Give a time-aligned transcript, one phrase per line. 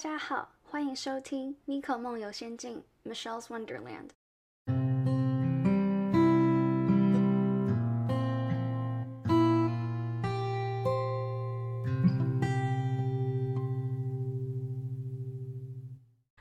[0.00, 4.08] 家好，欢迎收听《Nico 梦游仙境》（Michelle's Wonderland）。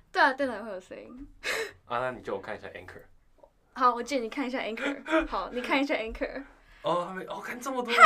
[0.10, 1.28] 对啊，电台会有声音。
[1.84, 3.04] 啊，那你就我看一下 Anchor。
[3.73, 5.28] 好，我借你看一下 Anchor。
[5.28, 6.46] 好，你看一下 Anchor。
[6.84, 8.02] 哦，还没，哦，看这么多人。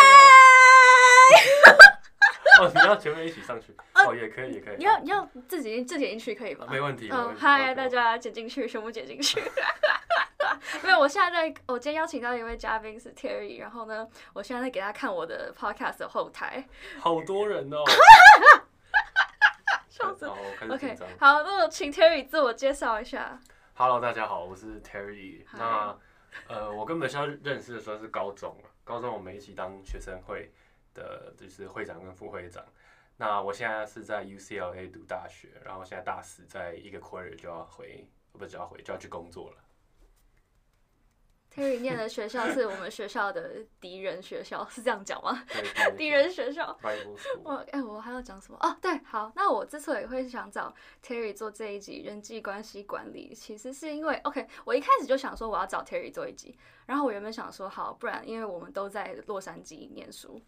[2.62, 3.76] 哦，你要全部一起上去？
[3.94, 4.78] 哦，也可以，也可以。
[4.78, 6.68] 你要你要自己自己进去可以吗？
[6.70, 7.10] 没问题。
[7.12, 9.42] 嗯，嗨，大家剪进去，全部剪进去。
[10.84, 16.64] 没有，我现在在，我今天邀请到一位嘉宾是 Terry，然后呢，我现在在给他看我的 Podcast 的后台。
[17.00, 17.84] 好多人哦。
[19.90, 20.28] 笑死。
[20.28, 20.38] 好
[20.70, 23.40] ，OK，好，那我请 Terry 自我介绍一下。
[23.76, 25.44] Hello，大家好，我是 Terry。
[25.54, 25.96] 那
[26.48, 30.52] 呃，我跟本校认识的时候是高中了，高中我们一起当学生会。
[30.94, 32.64] 的就是会长跟副会长，
[33.18, 39.58] 那我现在是在 UCLA 读大学，然后现在大四，在一个 quarter 就要回，不是就要回，就要去工作了。
[41.56, 45.46] Terry 念的学校是我们学校的敌人学校，是这样讲吗？
[45.96, 46.76] 敌人学校。
[47.44, 48.58] 我哎，我还要讲什么？
[48.60, 60.42] 哦，对，好，那我之所以会想找 Terry 做这一集人际关系管理，其实是因为 OK，我一开始就想说我要找 Terry 做一集，然后我原本想说好，不然因为我们都在洛杉矶念书。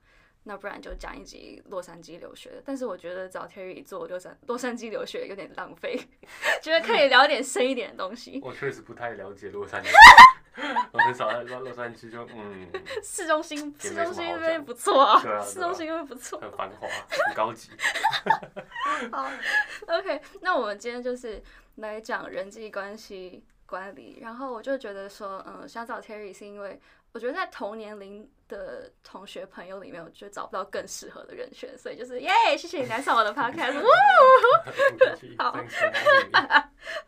[0.47, 5.99] 那不然就讲一集洛杉矶留学的，但是我觉得找 Terry 做洛杉洛杉矶留学有点浪费，
[6.61, 8.39] 觉得可以聊点深一点的东西。
[8.43, 9.89] 我确实不太了解洛杉矶，
[10.93, 12.69] 我很少在洛洛杉矶，就嗯，
[13.01, 17.71] 市中心市中心那边不错啊，对啊，市中心那边不错，很繁华，很高级。
[19.11, 19.27] 好
[19.87, 21.41] ，OK，那我们今天就是
[21.77, 26.79] 来讲人际关系管理，然后我就觉得说，嗯，想找 Terry 是因为。
[27.15, 33.81] 我觉得在同年龄的同学朋友里面，我觉得找不到更适合的人选，所以就是耶，谢谢你来上我的 podcast。
[35.39, 35.57] 好，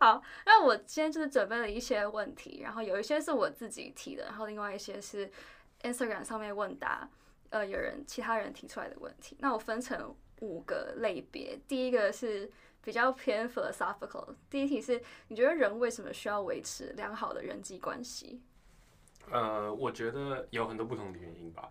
[0.00, 5.30] 好，那我今天就是准备了一些问题，然后有一些是我自己提的，然后另外一些是
[5.82, 7.06] Instagram 上面问答，
[7.50, 9.36] 呃，有人其他人提出来的问题。
[9.40, 18.40] 那我分成五个类别，第一个是比较偏 philosophical，第一题是你觉得人为什么需要维持良好的人际关系？
[19.30, 21.68] 呃，我觉得有很多不同的原因吧。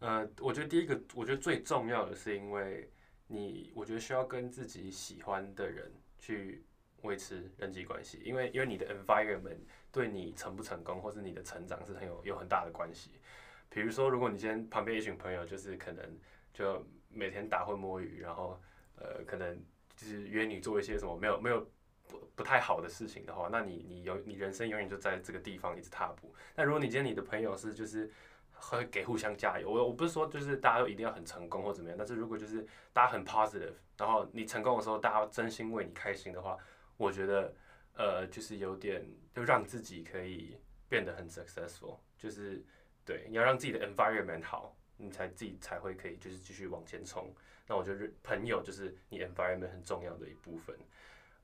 [0.00, 2.90] 呃，我觉得第一个，我觉得最重要的是因为
[3.26, 6.64] 你，我觉得需要跟自己喜欢的人去
[7.02, 9.58] 维持人际关系，因为因为你的 environment
[9.90, 13.12] 对你成不成功或是你的成长是很有有很大的关系。
[13.68, 16.04] 比如说，如果你今天旁边一群朋友就是可能
[16.52, 18.60] 就每天打混摸鱼，然后
[18.96, 19.56] 呃，可能
[19.96, 21.66] 就是约你做一些什么没有没有。
[22.08, 26.34] 不不太好的事情的话，那你你有你人生永远就在这个地方一直踏步。
[26.54, 28.10] 那如果你今天你的朋友是就是
[28.52, 36.56] 会给互相加油，我我不是说就是大家都一定要很成功或怎么样，但是如果就是大家很 positive，然后你成功的时候大家真心为你开心的话，
[36.96, 37.54] 我觉得
[37.96, 39.04] 呃就是有点
[39.34, 40.56] 就让自己可以
[40.88, 42.62] 变得很 successful，就是
[43.04, 47.34] 对你要让自己的 environment 好，你才自己才会可以就是继续往前冲。
[47.66, 50.76] 那我觉得朋友就是你 environment 很重要的一部分。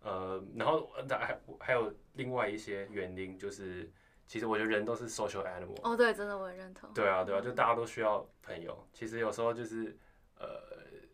[0.02, 3.90] 呃，然后还还有另外一些原因，就是
[4.26, 5.76] 其实我觉得人都是 social animal。
[5.82, 6.90] 哦，对，真的我很认同。
[6.94, 8.86] 对啊，对啊，就大家都需要朋友。
[8.94, 9.94] 其实有时候就是，
[10.38, 10.46] 呃，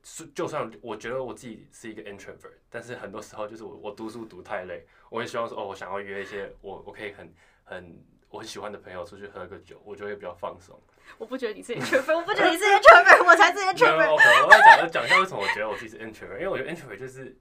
[0.05, 10.81] 是就算我觉得我自己是一个 introvert，但是很多时候就是我我读书读太累，我也希望说哦，我想要约一些我我可以很很我很喜欢的朋友出去喝个酒，我就会比较放松。
[11.19, 14.13] 我不觉得你是 introvert，我不觉得你是 introvert，我才是 introvert。
[14.13, 17.37] OK，我要讲讲一下为什么我觉得我自己是 introvert，因为我觉得 introvert 就是。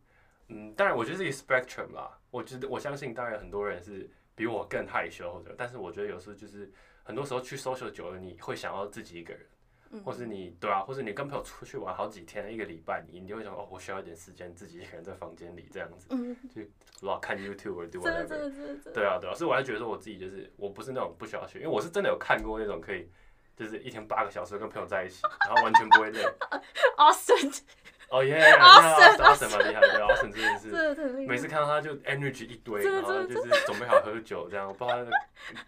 [0.47, 2.19] 嗯，当然，我觉得是一个 spectrum 啦。
[2.29, 6.71] 我觉得我相信，当然很多人是比我更害羞或者，但是我觉得有时候就是
[7.03, 16.07] 很多时候去 social 久了，你会想要自己一个人，或是你对啊，或是你跟朋友出去玩好几天，一个礼拜，你你就会想哦，我需要一点时间自己一个人在房间里这样子，
[16.53, 16.61] 就
[17.01, 18.93] 老看 YouTube 或者 whatever。
[18.93, 23.09] 对啊，对啊，所以我还觉得说我自己就是我不是那种不需要学，因为我是真的有看过那种可以
[23.55, 26.21] 就是一天八个小时跟朋友在一起，然后完全不会累。
[26.97, 27.61] Awesome。
[28.09, 28.37] 哦耶！
[28.59, 34.97] 阿神，阿神蛮厉害的，阿神真的是，每次看到他就 energy 一堆，然后就是准备好喝酒这样，我不知道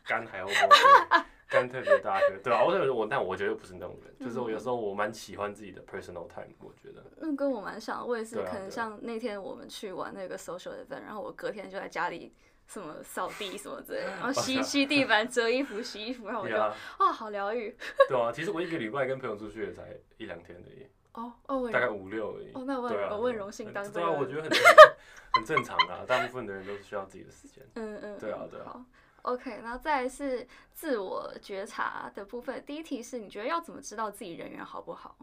[0.05, 7.03] 肝还 O 不 OK，肝特别大颗，对啊，我觉得我，但我觉得不是那种人，就是我有时候我蛮喜欢自己的 personal time，我觉得。
[7.17, 12.33] 那跟我蛮像，我也是，可能像那天我们去玩那个 social event，然后我隔天就在家里
[12.67, 16.73] 什么扫地什么之类，然后 吸吸地板、折衣服、洗衣服，然后我就啊，
[17.11, 17.75] 好疗愈。
[18.07, 19.83] 对啊，其实我一个礼拜跟朋友出去也才
[20.17, 20.85] 一两天而已。
[21.17, 22.51] 哦哦，大概五六而已。
[22.53, 22.87] 哦，那我
[23.17, 24.51] 我很荣幸当这对啊，我觉得很
[25.33, 27.65] 很正常啊，大部分的人都是需要自己的时间。
[27.73, 28.65] 嗯嗯，对啊对啊。
[28.67, 28.85] 好
[29.23, 32.63] ，OK，然后再是自我觉察的部分。
[32.65, 35.17] 第一题是你觉得要怎么知道自己人缘好不好？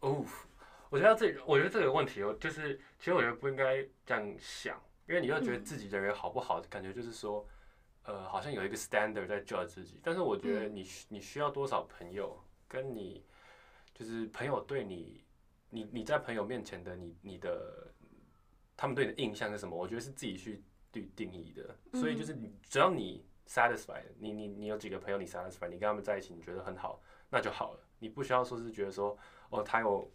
[0.00, 0.22] 哦，
[0.90, 4.78] 我觉得这，我觉得这个问题哦，就是其实我觉得不应该这样想，
[5.08, 7.46] 因为你要觉得嗯自己的人好不好，感觉就是说，
[8.04, 9.98] 呃，好像有一个 standard 在 judge 自己。
[10.04, 13.24] 但是我觉得嗯你需你需要多少朋友，跟你
[13.98, 15.24] 就是朋友对你，
[15.70, 17.90] 你你在朋友面前的你你的
[18.76, 19.74] 他们对你的印象是什么？
[19.74, 20.62] 我觉得是自己去
[20.92, 21.74] 去定义的。
[21.98, 27.00] 所以就是你只要你 satisfied，你你你有几个朋友你 satisfied，你跟他们在一起你觉得很好，
[27.30, 27.80] 那就好了。
[27.98, 29.16] 你不需要说是觉得说，
[29.48, 30.12] 哦，他有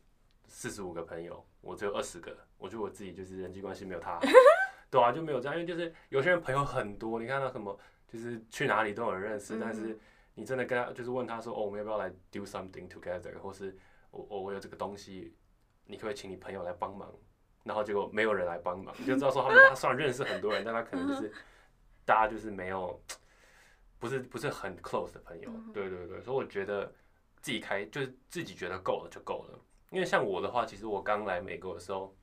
[0.47, 4.21] 四十五个朋友，我只有二十个，我觉得我自己就是人际关系没有他好，
[4.91, 7.75] 对啊，就没有这样，因为就是有些人朋友很多，你看到什么
[8.07, 9.97] 就是去哪里都有人认识，但是
[10.33, 13.75] 你真的跟他就是问他说，哦，我们要不要来 do something together，或是
[14.11, 15.35] 我我我有这个东西，
[15.85, 17.13] 你可不可以请你朋友来帮忙？
[17.63, 21.31] 然后结果没有人来帮忙，你 就知道说他们他虽然认识很多人，但他可能就是
[22.05, 22.99] 大家就是没有，
[23.99, 26.91] 不是不是很 close 的朋友，对对对，所以我觉得
[27.41, 29.59] 自己开就是自己觉得够了就够了。
[29.91, 32.15] 因为像我的话，其实我刚来美国的时候，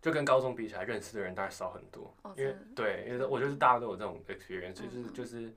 [0.00, 2.16] 就跟高中比起来，认识的人当然少很多。
[2.36, 5.54] 因为对，因为我觉得大家都有这种 experience，就是嗯就是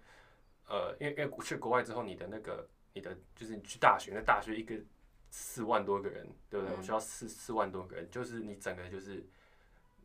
[0.70, 4.76] 呃，因为因为去国外之后，你的那个你的就是你去大学，那大学一个
[5.30, 6.76] 四万多个人，对不对？
[6.76, 9.26] 嗯我需要四四万多个人，就是你整个就是。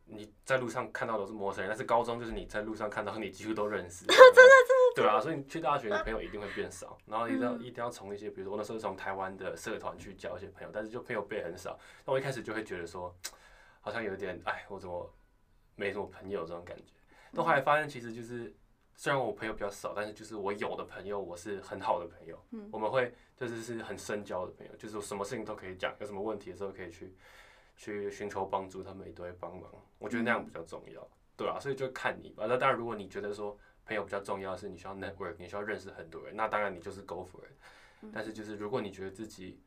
[0.07, 13.11] 你在路上看到都是陌生人，但是高中就是你在路上看到你几乎都认识， 真的真的，对啊，所以你去大学，你朋友一定会变少，然后一定要、嗯一定要从一些，比如说我那时候从台湾的社团去交一些朋友，但是就朋友变很少，那我一开始就会觉得说，
[13.81, 15.11] 好像有点，哎，我怎么
[15.75, 16.83] 没什么朋友这种感觉。
[17.33, 18.53] 但后来发现，其实就是
[18.95, 22.41] 虽然我朋友比较少，但是就是我有的朋友，我是很好的朋友。
[22.51, 27.13] 嗯我们会就是是很深交的朋友，就是什么事情都可以讲，有什么问题的时候可以去
[27.75, 29.69] 去寻求帮助，他们也都会帮忙。
[29.99, 32.45] 我觉得那样比较重要，对啊，所以就看你吧。
[32.47, 37.53] 那当然，如果你觉得说朋友比较重要，是你需要 network，你需要认识很多人，那当然你就是 go for it。
[38.13, 39.59] 但是就是如果你觉得自己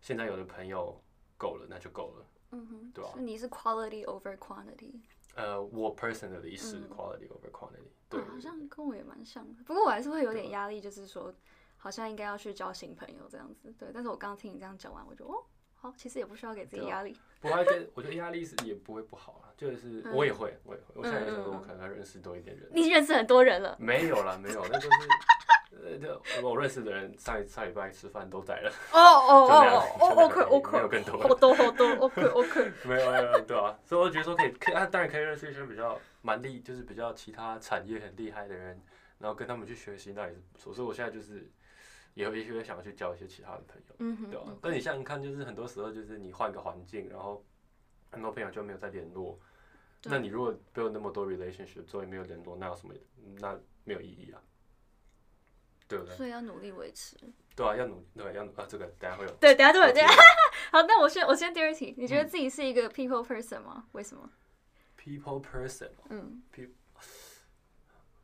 [0.00, 1.00] 现在有的朋友
[1.36, 2.26] 够了，那就够了。
[2.52, 5.00] 嗯哼，对啊所以你是 quality over quantity，
[5.34, 9.62] 呃，我 personally 是嗯 quality over quantity，对哦好像跟我也蛮像的。
[9.64, 11.32] 不过我还是会有点压力，就是说
[11.76, 13.72] 好像应该要去交新朋友这样子。
[13.78, 15.42] 对，但是我刚刚听你这样讲完，我就哦，
[15.74, 17.16] 好，其实也不需要给自己压力。
[17.40, 22.70] 不过跟我觉得压力是也不会不好啊，就是嗯我也会，我也会，我现在也想说，我可能要认识多一点人。
[22.72, 24.96] 你认识很多人了，没有啦，没有，那就是
[25.72, 32.72] 呃，就我认识的人上一上礼拜吃饭都在了， 哦哦 哦，OK 而已没有 OK，更多好多好多，OK OK。
[32.84, 38.80] 没有没有，对啊，所以我觉得说可以，可以，啊，当然可以认识一些比较蛮厉，就是比较其他产业很厉害的人，
[39.18, 40.74] 然后跟他们去学习，那也是不错。
[40.74, 41.48] 所以我现在就是
[42.14, 47.42] 也有一些想要去交一些其他的朋友，嗯，对吧、嗯但你想想看，就是很多时候就是你换个环境，然后
[48.10, 49.38] 很多朋友就没有再联络，
[50.04, 52.92] 那你如果没有那么多 relationship，所以没有联络，那有什么？
[53.40, 54.40] 那没有意义啊，
[55.88, 56.16] 对不对？
[56.16, 57.16] 所以要努力维持。
[57.54, 59.30] 对啊，要努，对，要努啊，这个等一下会有。
[59.32, 60.08] 对，等下都有这样。
[60.72, 63.84] 好，那我先我先第二题，你觉得嗯自己是一个 people person 吗？
[63.92, 64.30] 为什么
[64.98, 66.42] ？People person，嗯，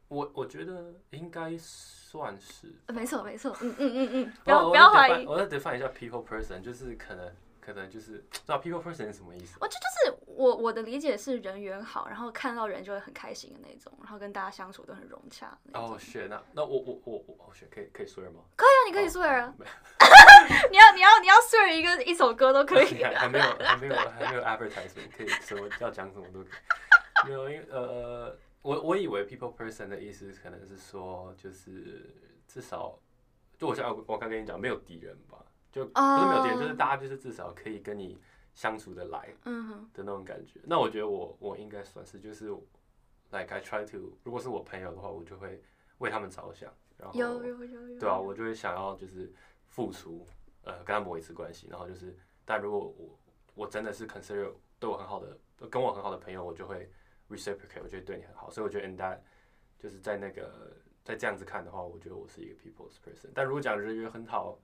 [0.08, 2.74] 我我觉得应该算是。
[2.86, 5.26] 呃没错没错，嗯嗯嗯嗯，不哦要不要怀疑。
[5.26, 9.56] 我再 define 一下 people person，就是可能可能就是， 知道 people person 是什么意思？
[9.60, 15.56] 我这就是我我的理解是人缘好，然后看到人就会很开心的那种，然后跟大家相处都很融洽。
[15.72, 18.40] 哦，选那那我我我我可以可以 swear 吗？
[18.56, 19.66] 可以啊，你可以哦 swear 啊，没
[20.70, 23.28] 你要你要你要 swear 一个一首歌都可以 还。
[23.28, 27.26] 没有还没有还没有 advertisement，可以什么要讲什么都可以。
[27.28, 32.14] 没有，因为呃，我我以为 people person 的意思可能是说，就是
[32.46, 32.96] 至少，
[33.58, 35.38] 就我像我我刚跟你讲，没有敌人吧，
[35.70, 38.18] 就不是没有敌人，就是大家就是至少可以跟你
[38.54, 39.28] 相处的来
[39.92, 40.60] 的那种感觉。
[40.64, 42.48] 那我觉得我我应该算是就是
[43.30, 45.62] ，like I try to，如果是我朋友的话，我就会
[45.98, 48.00] 为他们着想，然后有有有有。
[48.00, 49.32] 对啊，我就会想要就是
[49.66, 50.26] 付出，
[50.62, 53.18] 呃，跟他们维持关系，然后就是，但如果我
[53.54, 56.90] 我真的是 consider 对我很好的，跟我很好的朋友，我就会
[57.28, 59.18] reciprocate，我就会对你很好，所以我觉得 in that
[59.78, 60.72] 就是在那个
[61.04, 63.28] 在这样子看的话，我觉得我是一个 people's person。
[63.34, 64.58] 但如果讲人缘很好，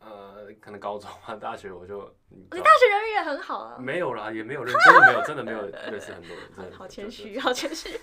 [0.00, 3.78] 呃，可能高中啊、大学我就你大学人缘也很好啊。
[3.78, 7.88] 没有啦，也没有认，真的没有，真的没有认识很多人，真的 好谦虚，好谦虚。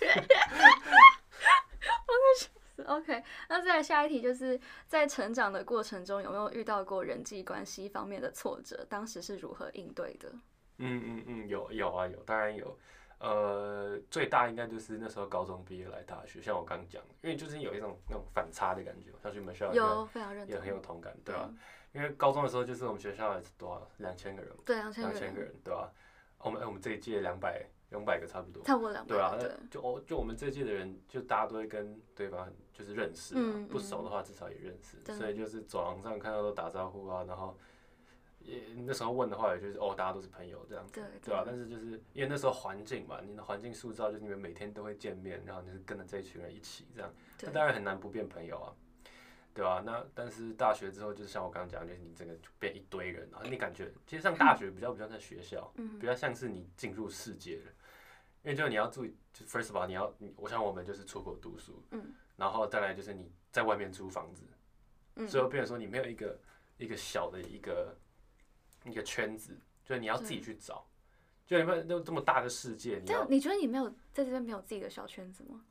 [2.88, 8.86] OK，那再来下一题，就是在成长的过程中，有没有遇到过人际关系方面的挫折？
[8.90, 10.30] 当时是如何应对的？
[10.78, 12.78] 嗯嗯嗯，有有啊有，当然有。
[13.18, 21.50] 呃，最大应该就是那时候高中毕业来大学，像我刚讲，因为就是有一种那种反差的感觉，像去我们学校有非常认也同，很有同感，对吧、
[21.96, 25.90] 因为高中的时候就是我们学校多少两千个人，对两千个人，两千个人，对吧、
[26.40, 29.38] 我们哎我们这一届两百两百个差不多，差不多两百对啊，
[29.72, 37.58] 就我就我们这届的人，就大家都会跟对方就是认识嘛，嗯不熟的话至少也认识，所以就是走廊上看到都打招呼啊，然后
[38.40, 47.10] 也那时候问的话，也就是哦，大家都是朋友这样子，对对吧、但是就是因为那时候环境嘛，你的环境塑造就是你们每天都会见面，然后你是跟着这一群人一起这样，
[47.44, 48.76] 那当然很难不变朋友啊，
[49.56, 57.72] 对吧、那但是大学之后，就是像我刚刚讲，就是你整个就变一堆人，然后你感觉其实上大学比较比较在学校，嗯比较像是你进入世界了，
[58.44, 64.44] 因为就你要注意就，first of all，你要你，我想我们就是出国读书，嗯，然后再来就是你在外面租房子，
[65.16, 65.26] 嗯。
[65.26, 66.38] 所以变成说你没有一个
[66.78, 67.98] 一个小的一个
[68.84, 70.86] 一个圈子，就是你要自己去找，
[71.48, 75.64] 就你们都这么大的世界，你你觉得你没有在这边没有自己的小圈子吗？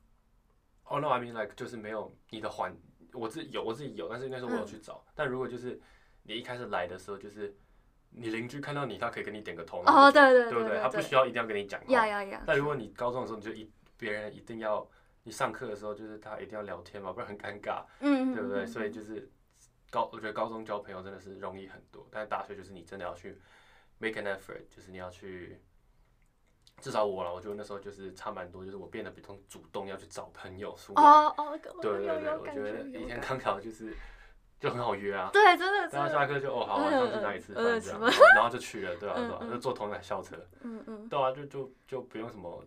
[0.87, 2.77] 哦、no，I mean like 就是没有你的环，
[3.15, 5.81] 我自己有我自己有，但是那时候我有去找，但如果就是
[6.25, 7.55] 你一开始来的时候，就是
[8.11, 10.81] 你邻居看到你，他可以跟你点个头，哦，对对对不对？
[10.81, 12.43] 他不需要一定要跟你讲话，呀呀呀！
[12.47, 14.87] 但如果你高中的时候，你就一别人一定要，
[15.23, 18.65] 你上课的时候就是他一定要聊天嘛，不然很尴尬，嗯，对不对？
[18.65, 19.29] 嗯所以就是
[19.91, 23.39] 高，我觉得高中交朋友真的是容易很多，但是大学就是你真的要去
[23.99, 25.61] make an effort，就是你要去，
[26.85, 31.03] 至少我了，我觉得那时候就是差蛮多，就是我变得比较主动要去找朋友出来。
[31.03, 33.97] 哦哦，对对对，我觉得有以前刚考就是
[34.61, 35.31] 就很好约啊。
[35.33, 42.63] 对，真的真然后下，课就哦好，晚上去那里吃嗯饭然后就去了，对啊对啊，就坐同一台校车，嗯嗯，对啊，就就就不用什么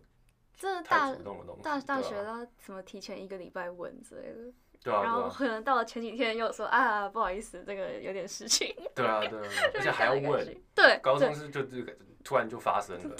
[0.56, 1.14] 真的太大
[1.62, 10.44] 大大学要什么提前一个礼拜问之类的，对啊然后可能到了前几天又说啊不好意思，这个有点事情，对啊对啊， 而且还要问，
[10.74, 13.16] 对，高中是就这个突然就发生了，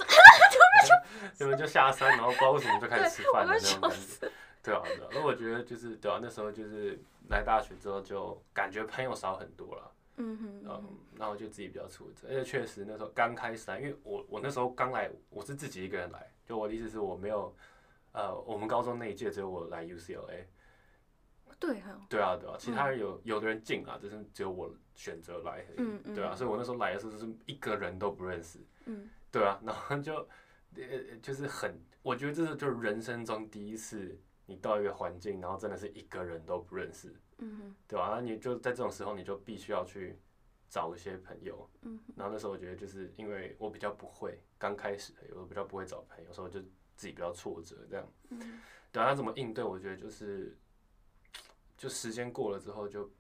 [1.39, 4.31] 你们就下山，然后不知道为什么就开始吃饭的那种感觉，
[4.63, 9.93] 对啊对啊，那我觉得就是对啊，那时候就是来大学之后就感觉朋友少很多了。
[10.21, 17.55] 嗯哼，嗯，然后就自己比较挫折，而且确实那时候刚开始来，因为我我那时候刚来，我是自己一个人来，就我的意思是我没有，
[18.11, 20.45] 呃，我们高中那一届只有我来 UCLA，
[21.61, 26.15] 对哈，对啊对啊，其他人有有的人进啊，就是只有我选择来，嗯嗯。
[26.17, 29.09] 对啊，所以我那时候来的时候就是一个人都不认识，嗯。
[29.31, 30.27] 对啊，然后就
[30.77, 40.19] 呃就是很，我觉得这是就是人生中第一次你到一个环境，然后真的是一个人都不认识，嗯哼对吧、那你就在这种时候，你就必须要去
[40.69, 41.69] 找一些朋友。
[41.83, 46.61] 嗯然后那时候我觉得，就是因为我比较不会，刚开始我比较不会找朋友，所以我就
[46.97, 48.13] 自己比较挫折这样。
[48.31, 48.61] 嗯
[48.91, 49.63] 对啊，那怎么应对？
[49.63, 50.57] 我觉得就是，
[51.77, 53.11] 就时间过了之后就，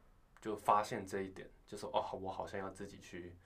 [0.40, 3.36] 就发现这一点，就说哦，我好像要自己去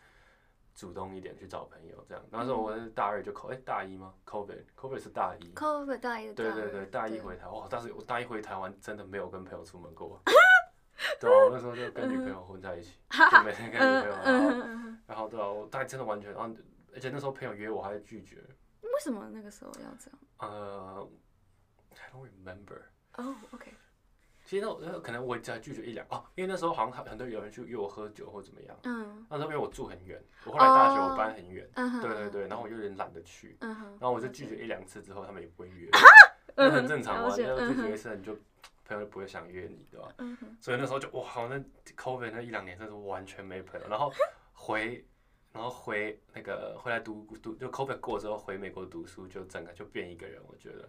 [0.75, 2.25] 主动一点去找朋友这样。
[2.31, 5.52] 那时候我是大二就 co，哎、大一吗？COVID，COVID 是大一。
[5.55, 7.67] ，COVID 大一对对对，大一回台哇！
[7.71, 10.21] 但是我大一回台湾真的没有跟朋友出门过。
[11.21, 16.55] 对啊，我那时候就跟女朋友混在一起，就每天跟女朋友，然后对啊，我大一真的完全，然后
[16.95, 18.37] 而且那时候朋友约我还拒绝，
[18.83, 20.19] 为什么那个时候要这样？
[20.38, 21.09] 呃
[21.91, 22.83] ，I don't remember。
[23.17, 23.75] 哦，OK，
[24.52, 28.76] 其实那我可能我只拒绝一两哦，因为那时候好像很多有人去约我喝酒或怎么样。
[28.82, 29.26] 嗯。
[29.30, 35.88] 那时候因为我住很远，我后来大学哦我搬很远，对对对，然后我有点懒得去，嗯哼，然后我就拒绝一两次之后，他们也不会约，
[36.56, 37.82] 嗯 那很正常嘛，了解要拒嗯哼。
[37.87, 38.37] 绝一次你就
[38.85, 40.12] 朋友就不会想约你，对吧？
[40.18, 41.64] 嗯哼，所以那时候就哇，好像
[41.97, 44.12] COVID 那一两年真是完全没朋友，然后
[44.52, 45.02] 回，
[45.50, 50.87] 然后回那个回来读读，就 COVID 过之后回美国读书，就整个就变一个人，我觉得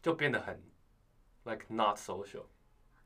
[0.00, 0.58] 就变得很
[1.44, 2.44] like not social，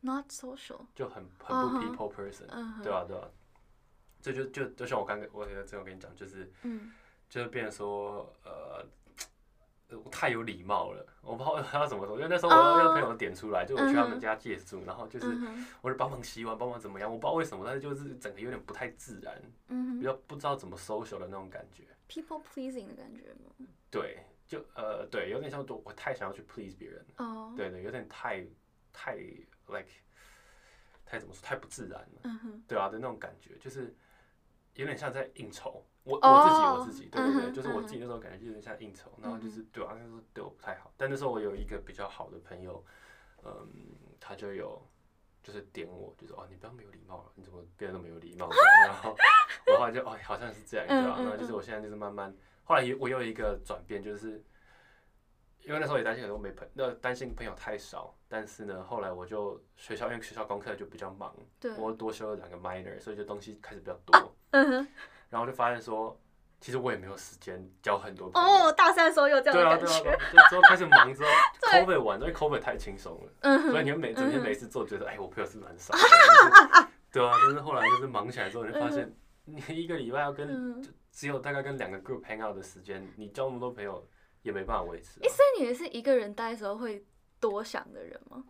[0.03, 2.47] Not social，就很很不 people person，、
[2.83, 3.29] 对啊对啊，
[4.21, 6.93] 这就就就像我刚刚我之前跟你讲，就是嗯。
[7.31, 8.85] 就是变成说呃。
[10.05, 12.83] 我太有礼貌了，我不知道 要怎么说，因为那时候我哦。
[12.83, 15.27] 有朋友点出来，就我去他们家借住，然后就是
[15.83, 19.99] 我是帮忙洗碗，帮忙怎么样，我不知道为什么，但是就是整个有点不太自然，嗯哼。
[19.99, 21.85] 比较不知道怎么 social 的那种感觉。
[22.09, 23.67] ，people pleasing 的感觉吗？
[23.91, 28.47] 对，就呃，对，有点像我我太想要去 please 别人，哦，对对，有点太
[28.95, 29.19] 太
[29.69, 29.89] like
[31.05, 33.95] 太怎么说，太不自然了，嗯哼，对啊的那种感觉，就是
[34.75, 35.85] 有点像在应酬。
[36.05, 40.93] 我哦我自己我自己，对对对，嗯就是我嗯自己那时候感觉就有点像应酬，然后就嗯是对啊，那时候对我不太好。
[40.97, 42.85] 但那时候我有一个比较好的朋友，
[43.45, 43.69] 嗯，
[44.19, 44.83] 他就有
[45.45, 48.49] 就是点我，就说哦，你不要没有礼貌了，你怎么变得那么有礼貌？
[48.89, 49.15] 然后
[49.69, 54.43] 我后来就哦，好像是这样，对吧、嗯嗯那就是我现在就是慢慢，后来也我有一个转变，就是
[55.65, 64.89] 因为那时候也担心很多没朋，那担心朋友太少，但是呢，后来我就学校因为学校功课就比较忙，对，我多修了两个 minor，所以就东西开始比较多，嗯哼，
[65.31, 66.19] 然后就发现说，
[66.61, 68.49] 其实我也没有时间交很多朋友。
[68.67, 71.29] 哦，大三的时候有这样对啊，的感对啊，对，啊就之后开始忙之后
[71.71, 75.95] 对，COVID 完，因为 COVID 太轻松了，嗯哼，所以你会每整天嗯没事做，觉得哎，我朋友是不是很少？
[75.99, 76.11] 但
[76.81, 79.15] 是对啊，但是后来就是忙起来之后，你就发现
[79.45, 84.05] 你一个礼拜要跟只有大概跟两个 group hang out 的时间，你交那么多朋友
[84.43, 87.05] 也没办法维持所以你也是一个人待的时候会
[87.41, 88.45] 多想的人吗？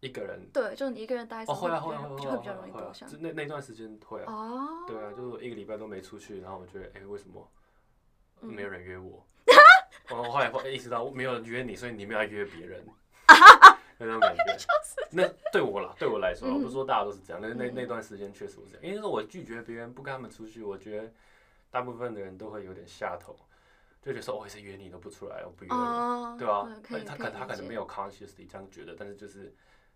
[0.00, 3.16] 一个人对，就你一个人待着哦，会啊比较会啊会啊就会比较容易多想就。
[3.18, 7.48] 那那段时间会啊，哦，对啊，就是我一个礼拜都没出去，然后我觉得哎、为什么
[8.40, 9.24] 嗯没有人约我？
[10.10, 12.84] 我后来后意识到没有人约你，所以你们要约别人，
[13.96, 14.42] 那种感觉。
[15.12, 21.12] 那对我啦，对我来说，我不是说大家都是这样，那那嗯那段时间确实我是这样，因为那时候我拒绝别人不跟他们出去，我觉得
[21.70, 23.36] 大部分的人都会有点下头，
[24.02, 25.78] 就觉得说我也是约你都不出来，我不约人。
[25.78, 29.54] 哦，对啊，可以，他可他可能没有 consciously 这样觉得，但是就是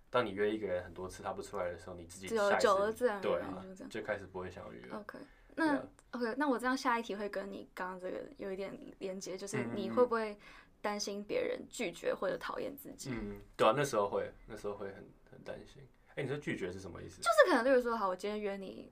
[0.08, 4.88] 当你约一个人很多次他不出来的时候，你自己自然而对啊最开始不会想要约。
[4.92, 5.18] OK，
[5.56, 5.76] 那
[6.12, 10.38] OK，那我这样下一题会跟你刚刚这个有一点连接，就是嗯你会不会
[10.80, 13.10] 担心别人拒绝或者讨厌自己？
[13.10, 15.82] 嗯，对啊，那时候会，那时候会很很担心。
[16.14, 17.20] 哎、你说拒绝是什么意思？
[17.20, 18.90] 就是可能，例如说，好，我今天约你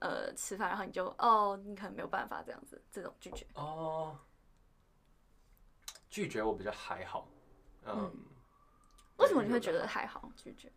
[0.00, 3.44] 呃吃饭，然后你就哦，你可能没有办法这样子，这种拒绝。
[3.54, 4.16] 哦，
[6.10, 7.28] 拒绝我比较还好，
[7.86, 8.12] 嗯，嗯
[9.16, 10.70] 为什么你会觉得还好拒绝？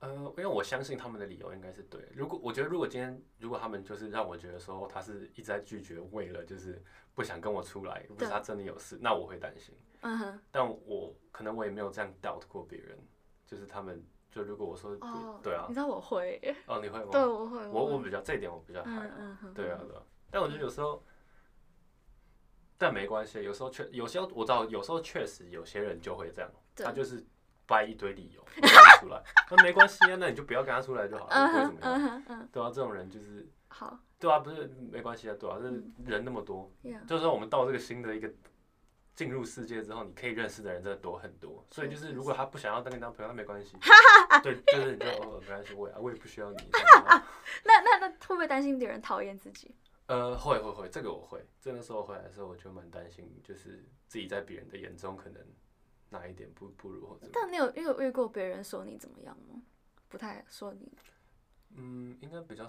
[0.00, 2.00] 呃，因为我相信他们的理由应该是对。
[2.14, 6.82] 如果我觉得，如果今天如果他们就是让我觉得说他是一直在拒绝，为了就是
[7.14, 9.74] 不想跟我出来，不是他真的有事，那我会担心。
[10.00, 12.98] 嗯哼，但我可能我也没有这样 doubt 过别人，
[13.46, 17.08] 就是他们就如果我说哦，对啊你，知道我会，哦，你会吗？
[17.12, 20.02] 对，我会，我我比较这一点我比较还好，嗯嗯哼，对啊对啊。
[20.30, 21.04] 但我觉得有时候，
[22.80, 27.22] 但没关系，有时候确有些我知道，有时候确实有些人就会这样，他就是
[27.66, 28.66] 掰一堆理由不
[29.00, 32.48] 出来，那没关系啊，那你就不要跟他出来就好了，嗯不会怎么样。
[32.50, 36.72] 对啊，这种人就是好对啊，不是没关系啊，对啊，就是人那么多
[37.06, 38.32] 就是说我们到这个新的一个
[39.14, 43.76] 进入世界之后，你可以认识的人真的多很多，所以就是如果他不想要跟你当朋友，那没关系，
[44.42, 46.56] 对，就是你就哦没关系，我也我也不需要你。
[47.62, 49.74] 那那那会不会担心别人讨厌自己？
[50.10, 55.40] 呃，会会会，这个我会，这那时候回来的时候，我就蛮担心，就是自己在别人的眼中可能
[56.08, 59.62] 哪一点不不如或者但你有你有遇过别人说你怎么样吗？
[60.08, 60.92] 不太说你，
[61.76, 62.68] 嗯，应该比较，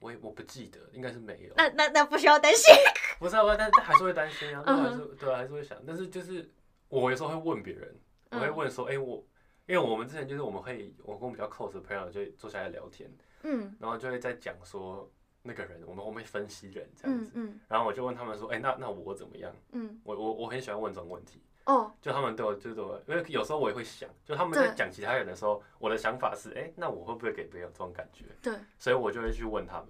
[0.00, 1.54] 我也我不记得，应该是没有。
[1.56, 2.74] 那那那不需要担心。
[3.20, 5.80] 不是啊，但但还是会担心啊，嗯那还是对啊，还是会想。
[5.86, 6.50] 但是就是
[6.88, 7.96] 我有时候会问别人，
[8.32, 9.24] 我会嗯问说，哎、我
[9.66, 13.08] 因为我们之前就是我们会，我跟我比较 close 的朋友就坐下来聊天，
[13.44, 15.08] 嗯然后就会在讲说
[15.46, 19.54] 那个人，我们我们会分析人这样子，嗯嗯然后我就问他们说，哎、那那我怎么样？
[19.72, 28.24] 嗯，我我我很喜欢问这种问题，哦，就他们对我就是对我，因为有时候我也会想，就他们在讲其他人的时候，我的想法是，哎、那我会不会给别人有这种感觉？
[28.42, 29.88] 对，所以我就会去问他们。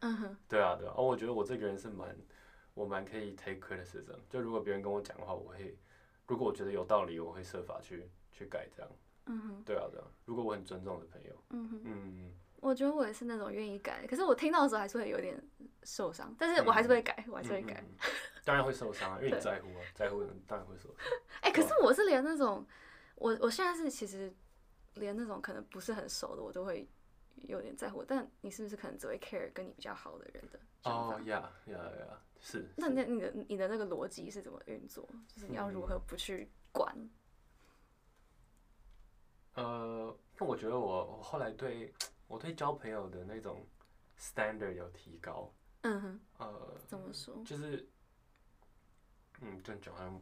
[0.00, 2.14] 嗯哼，对啊，对啊，哦，我觉得我这个人是蛮，
[2.74, 4.18] 我蛮可以 take criticism。
[4.28, 5.74] 就如果别人跟我讲的话，我会，
[6.26, 8.90] 如果我觉得有道理，我会设法去去改这样。
[9.28, 11.80] 嗯哼，对啊，对啊，如果我很尊重的朋友，嗯哼。
[11.84, 12.30] 嗯，
[12.66, 15.40] 我觉得我也是那种愿意改，可是我听到的时候还是会有点
[15.84, 17.80] 受伤，但是我还是会改，我还是会改。
[18.44, 21.06] 当然会受伤啊，因为你在乎啊，在乎人当然会受伤。
[21.42, 22.66] 哎、可是我是连那种，
[23.14, 24.34] 我我现在是其实
[24.94, 26.88] 连那种可能不是很熟的，我都会
[27.36, 28.02] 有点在乎。
[28.02, 30.58] 但你是不是可能只会 care 跟你比较好的人的？
[30.90, 32.68] 哦呀呀呀，是。
[32.76, 35.08] 那是那你的你的那个逻辑是怎么运作？
[35.28, 36.92] 就是你要如何不去管？
[39.54, 41.94] 呃，那我觉得我我后来对
[42.26, 43.64] 我对交朋友的那种
[44.18, 45.52] standard 有提高。
[45.82, 47.34] 嗯哼，呃，怎么说？
[47.44, 47.88] 就是，
[49.40, 50.20] 嗯，这样讲好像，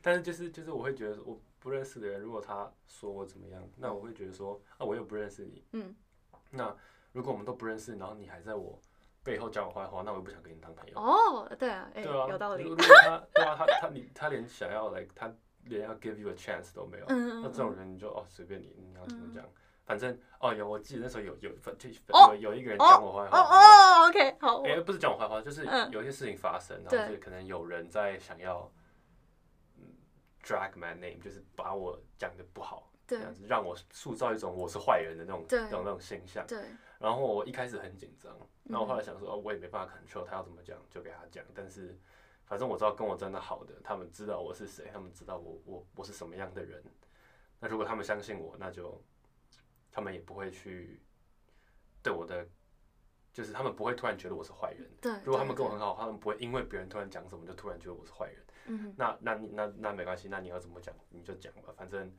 [0.00, 5.94] 但是就是就是我会觉得我不认识的人，如果他说我怎么样，那我会觉得说啊，我又不认识你，嗯，
[6.50, 6.76] 那
[7.10, 8.80] 如果我们都不认识，然后你还在我
[9.24, 10.96] 背后讲我坏话，那我也不想跟你当朋友。
[10.96, 12.76] 哦，对啊，哎、对啊，有道理如。
[12.76, 19.44] 果他对啊，他他你他连想要来，他连要 give you a chance 都没有，嗯那这种人你就哦随便你，你要怎么讲，
[19.88, 28.70] 反正哦有我记得那时候有有反就哦有有一个人讲我坏哦话，然后哦，OK，好，哎、不是讲我坏话，就是嗯有一些事情发生，然后对是可能有人在想要，
[29.78, 29.84] 嗯
[30.44, 36.46] ，drag my name，就是把我讲的不好，这对样子让我塑造一种我是坏人的那种那种那种形象。
[36.46, 36.62] 对，
[36.98, 38.30] 然后我一开始很紧张，
[38.64, 41.42] 然后嗯后来想说，哦，我也没办法 control 他要怎么讲，就给他讲。
[41.54, 41.98] 但是
[42.44, 46.84] 反正我知道跟我真的好的，他们知道我是谁，他们知道我我我是什么样的人。
[47.58, 49.02] 那如果他们相信我，那就
[49.98, 51.02] 他们也不会去
[52.04, 52.46] 对我的，
[53.32, 54.88] 就是他们不会突然觉得我是坏人。
[55.00, 55.12] 对。
[55.24, 58.44] 如果他们跟我很好，他们不会因为别人突然讲什么就突然觉得我是坏人。
[58.66, 62.14] 嗯哼，那那那那没关系，那你要怎么讲你就讲吧，反正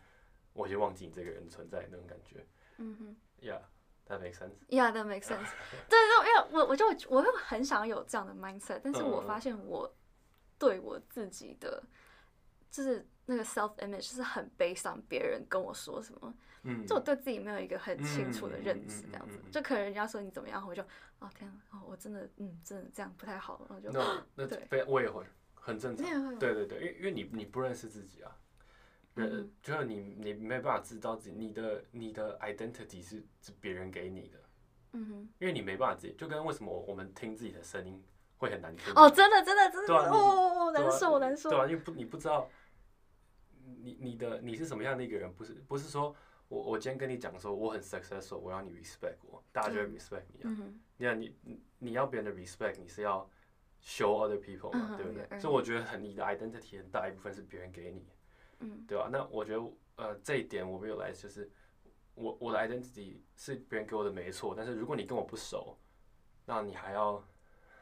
[0.51, 2.45] 我已经忘记你这个人存在那种感觉。
[2.79, 3.15] 嗯哼。
[3.41, 4.57] Yeah，that makes sense。
[4.67, 5.47] Yeah, that makes sense
[5.87, 5.87] 对。
[5.87, 9.95] 对，因为我我就我会很想有这样的 mindset，但是我嗯发现我
[10.57, 11.81] 对我自己的
[12.69, 19.51] 就是那个 self image 是很 based on 别人跟我说什么，嗯，就我对自己没有一个很清楚的认知，这样子嗯嗯嗯嗯嗯。
[19.51, 20.81] 就可能人家说你怎么样，我就
[21.19, 26.39] 哦天啊，哦我真的嗯真的这样不太好，然后就那 那对非我也会很正常。
[26.39, 28.35] 对对对，因为因为你你不认识自己啊。
[29.15, 34.39] 呃嗯就是你你没办法知道自己你的你的 identity 是是别人给你的，
[34.93, 38.01] 嗯哼，因为你没办法自己，就跟为什么我们听自己的声音
[38.37, 42.49] 会很难听哦，真的真的真的，哦，难受难受对，啊，因为不你不知道
[43.81, 46.15] 你你的你是什么样的一个人，不是不是说
[46.47, 50.45] 我我今天跟你讲说我很 successful，我要你 respect 我，大家就会 respect 你啊。
[50.45, 53.29] 嗯，你看你你你要别人的 respect，你是要
[53.81, 55.27] show other people 嘛，嗯对不对？
[55.29, 58.07] 嗯所以我觉得很你的 identity 很大一部分是别人给你，
[58.59, 61.49] 嗯对吧、那我觉得呃这一点我 realize 就是
[62.15, 65.77] 我我的 identity 是别人给我的没错，但是如果你跟我不熟，
[66.45, 67.23] 那你还要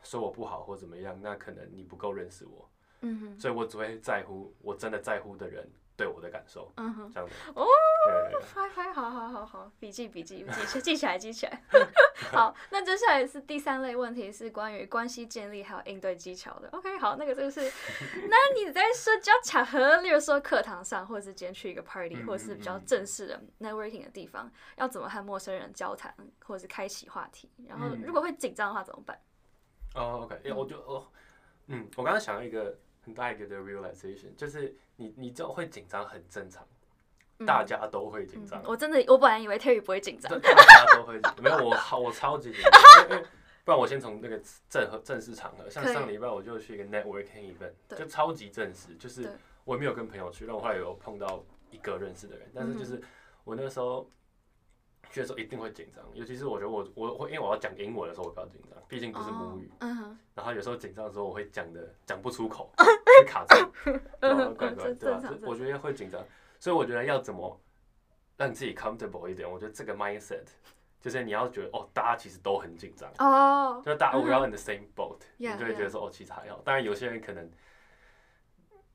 [0.04, 2.70] 说我不好或怎么样，那可能你不够认识我，
[3.02, 7.12] 嗯哼，所以我只会在乎我真的在乎的人对我的感受，嗯哼。
[7.14, 7.36] 这样子。
[7.56, 7.66] 哦
[8.08, 11.62] 对对对拍拍，好好好好，笔记笔记记起记起来 记起来。
[12.32, 16.70] 好，那接下来是第三类问题，是关于关系建立还有应对技巧的。
[16.70, 17.62] OK，好，那个就是，
[18.30, 26.14] 那你在社交场合，例如说课堂上，或者是今天去一个 party，嗯或者是比较正式的 networking 的地方，要怎么和陌生人交谈，
[26.46, 27.50] 或者是开启话题？
[27.68, 29.20] 然后嗯如果会紧张的话怎么办？
[29.96, 31.08] 哦，OK，因为我就哦，
[31.68, 32.78] 嗯，我刚刚想到一个
[33.08, 36.68] 很大一个的 realization，就是你你这种会紧张很正常，
[37.46, 40.40] 大家都会紧张嗯，我真的，我本来以为 Terry 不会紧张这。
[40.40, 43.26] 大家都会紧没有我好我超级紧张，因为
[43.64, 44.38] 不然我先从那个
[44.70, 49.32] 正和正式场合，像上礼拜我就去一个 networking event，就超级正式，就是
[49.64, 51.42] 我也没有跟朋友去，但我后来有碰到
[51.72, 53.02] 一个认识的人，但是嗯就是
[53.46, 54.06] 我那个时候。
[55.10, 59.72] 去的时候一定会紧张，尤其是我觉得我我会因为我要讲英文的时候我比较紧张，毕竟不是母语。
[60.36, 62.70] 然后有时候紧张的时候，我会讲的讲不出口，
[63.20, 63.56] 会卡住，
[64.20, 66.24] 然后怪怪，对吧、我觉得会紧张，
[66.60, 67.60] 所以我觉得要怎么
[68.38, 70.46] 让自己 comfortable 一点，我觉得这个 mindset
[71.00, 76.62] 就是你要觉得哦，大家其实都很紧张，哦，就是大家嗯 we're all in the same boat，、你就会觉得说哦，其实还好。
[76.66, 77.50] 当然有些人可能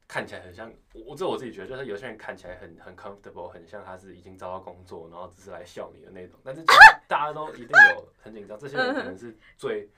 [0.08, 6.38] 看起来很像，我我这我自己觉得，就是有些人看起来很很 comfortable，很像他是已经找到工作，然后只是来笑你的那种。
[6.44, 9.88] 但是其实大家都一定有很紧张，这些人可能是最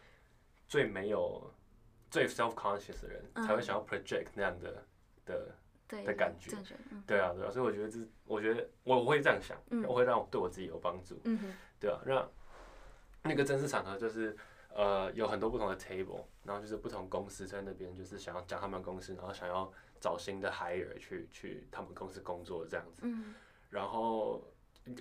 [0.69, 1.51] 最没有
[2.15, 4.83] 最 self conscious 的人，才会想要 project 那样的
[5.27, 5.55] 的。
[5.87, 6.51] 的感觉，
[6.91, 11.21] 嗯对啊，对啊，所以我觉得这，我觉得我我会这样想，嗯我会让我对我自己有帮助。
[11.79, 12.29] 对啊，那
[13.23, 14.37] 那个正式场合就是
[14.75, 23.03] 呃有很多不同的 table，然后就是不同公司在那边就是想要讲他们公司，然后想要找新的 hire 去去他们公司工作这样子。
[23.03, 23.35] 嗯，
[23.71, 24.43] 然后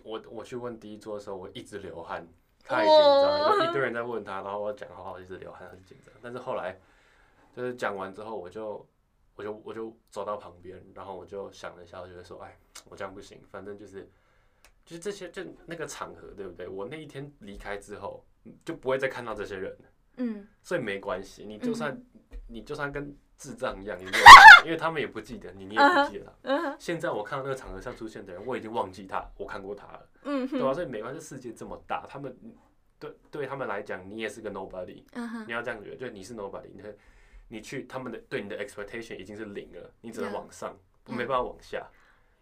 [0.03, 2.27] 我我去问第一桌的时候，我一直流汗，
[2.65, 6.13] 太紧张了，就一堆人在问他，然后我讲话我一直流汗，很紧张。
[6.21, 6.77] 但是后来
[7.55, 8.87] 就是讲完之后，我就
[9.35, 12.57] 我就我就走到旁边，然后我就想了一下，我觉得说，哎，
[12.89, 14.09] 我这样不行，反正就是
[14.85, 16.67] 就是这些就那个场合，对不对？
[16.67, 18.25] 我那一天离开之后，
[18.65, 19.85] 就不会再看到这些人了，
[20.17, 21.99] 嗯，所以没关系，你就算、
[22.47, 24.23] 你就算跟智障一样，也没有
[24.65, 26.75] 因为他们也不记得你，你也不记得他。
[26.79, 32.37] 现在我看到那个场合上出现的人，我已经忘记他，我看过他了，嗯哼，对吧、所以没关系，世界这么大，他们
[32.99, 35.03] 对对他们来讲，你也是个 nobody，
[35.45, 36.69] 你要这样觉得，就你是 nobody，
[37.47, 40.75] 你去他们的对你的 expectation 已经是零了，你只能往上.
[41.05, 41.85] 没办法往下，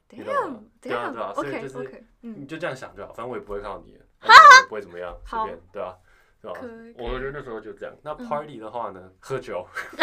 [0.08, 5.98] 对啊对啊所以就是你就这样想就好，反正我也不会看到你 也不会怎么样，随便，对吧、
[6.40, 6.60] 对吧、
[6.96, 7.96] 我觉得那时候就这样。
[8.04, 8.28] 那嗯。
[8.30, 9.68] party 的话呢，喝酒，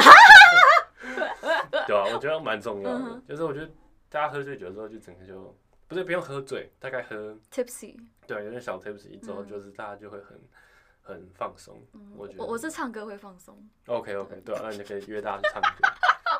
[1.87, 3.67] 对吧、我觉得蛮重要的就是我觉得
[4.09, 5.57] 大家喝醉酒之后，就整个就
[5.87, 9.49] 不是不用喝醉，大概喝 tipsy，对有点小 tipsy 之后，嗯。
[9.49, 10.37] 就是大家就会很
[11.09, 11.81] 很放松。
[11.95, 12.45] 嗯我觉得。
[12.45, 15.89] 我我是唱歌会放松，OK OK，对啊，那你就可以约大家去唱歌，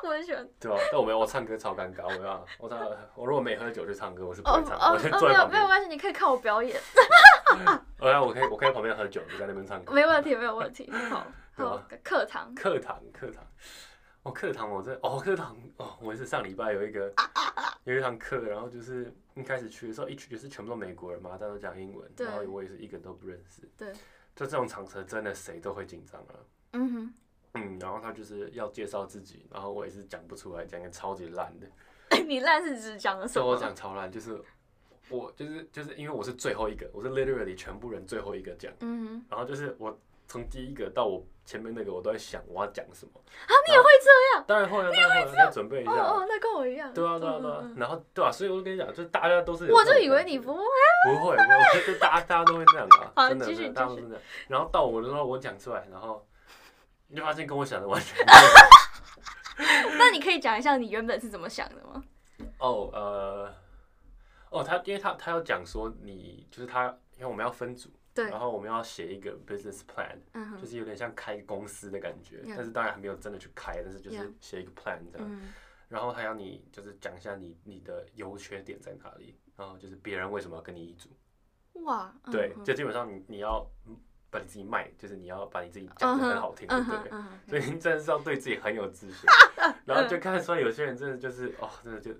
[0.07, 0.47] 我很喜欢。
[0.59, 2.79] 对啊、但我没有，我唱歌超尴尬，我要我唱
[3.15, 5.51] 我如果没喝酒去唱歌，我是不哦会唱，哦我先哦，坐在旁边。
[5.51, 6.79] 没有没有关系，你可以看我表演，
[7.99, 9.93] 哦，然后我可以我可以旁边喝酒，你在那边唱歌。
[9.93, 10.89] 没问题没有问题。
[11.09, 13.43] 好，好课堂，课堂，课堂，
[14.23, 17.11] 哦，课堂，我这哦，课堂哦，我也是上礼拜有一个
[17.83, 22.27] 有一堂课，然后就是一开始去的时候，一去就是全部都美国人嘛，大家都讲英文，对。
[22.27, 23.91] 然后我也是一个都不认识，对，
[24.39, 26.33] 就这种场合真的谁都会紧张啊，
[26.71, 27.13] 嗯哼，
[27.55, 31.67] 嗯，然后他就是要介绍自己，然后我也是讲不出来，讲个超级烂的，
[32.25, 33.57] 你烂是指讲了什么我？
[33.57, 34.41] 讲超烂，就是
[35.09, 43.11] 我就是就是因为我是最后一个，我是 literally 全部人最后一个讲，嗯然后就是我从第一个到我前面那个，我都在想我要讲什么。
[43.25, 44.45] 啊，你也会这样？
[44.45, 45.91] 当然会啊，当然会啊，要准备一下。
[45.91, 46.93] 哦哦，那跟我一样。
[46.93, 47.75] 对啊，对啊，嗯对啊嗯。
[47.75, 49.83] 然后对啊，所以我就跟你讲，就是大家都是我。
[49.83, 50.61] 就以为你不会。
[51.05, 54.21] 不会，不会，就大家大家都会这样 好啊，真的，真的，大家都是这样。
[54.47, 56.23] 然后到我的时候，我讲出来，然后
[57.07, 59.97] 你就发现跟我想的完全不一样。
[59.97, 62.03] 那你可以讲一下你原本是怎么想的吗？
[62.59, 63.51] 哦，呃，
[64.51, 66.85] 哦，他因为他他要讲说你就是他，
[67.15, 67.89] 因为我们要分组，
[68.23, 68.29] 对。
[68.29, 75.27] 然，后我们要写一个 business plan，嗯，就是有点像开公司的感觉.但是当然还没有真的去开，但是就是写一个 plan 这样。
[75.29, 75.53] 嗯。
[75.87, 81.09] 然后还要你就是讲一下你你的优缺点在哪里，然后就是别人为什么要跟你一组，
[81.85, 82.31] 哇，嗯。
[82.31, 82.63] 对，哼。
[82.63, 83.97] 就基本上你你要嗯
[84.29, 87.09] 把你自己卖，就是你要把你自己讲的很好听，对
[87.47, 89.27] 所以你真的是要对自己很有自信，
[89.85, 92.11] 然后就看得出来有些人真的就是哦，真的就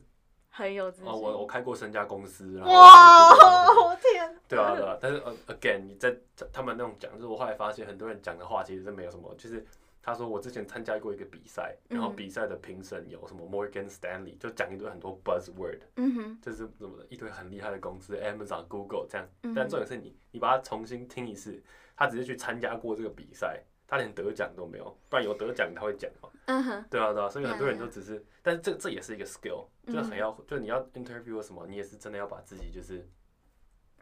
[0.49, 1.07] 很有自信。
[1.07, 6.13] 哦，我我开过身家公司，然后哇，天，对啊对啊，但是呃 again 你在
[6.51, 9.63] 他们那种讲，就是我后来发现很多人讲的话其实是没有什么，就是
[10.01, 12.15] 他说我之前参加过一个比赛，然后嗯。
[12.15, 21.61] 比赛的评审有什么 Morgan Stanley，就讲一堆很多 buzzword，嗯哼，就是什么的一堆很厉害的公司，Amazon、Google 这样，嗯但重点是你你把它重新听一次，
[21.95, 26.29] 他只是去参加过这个比赛，他连得奖都没有，不然有得奖他会讲嘛。
[26.45, 33.07] 嗯哼，对啊，对啊，所以很多人都只是，但是这这也是一个 skill，就是很嗯要，就你要 interview 什么，你也是真的要把自己就是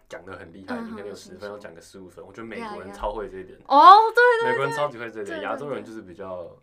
[0.09, 6.55] 讲的很厉害，嗯你可能有十分要讲个十五分，我觉得美国人超会这一点，哦，对美国人超级会这一点，对对亚洲人就是比较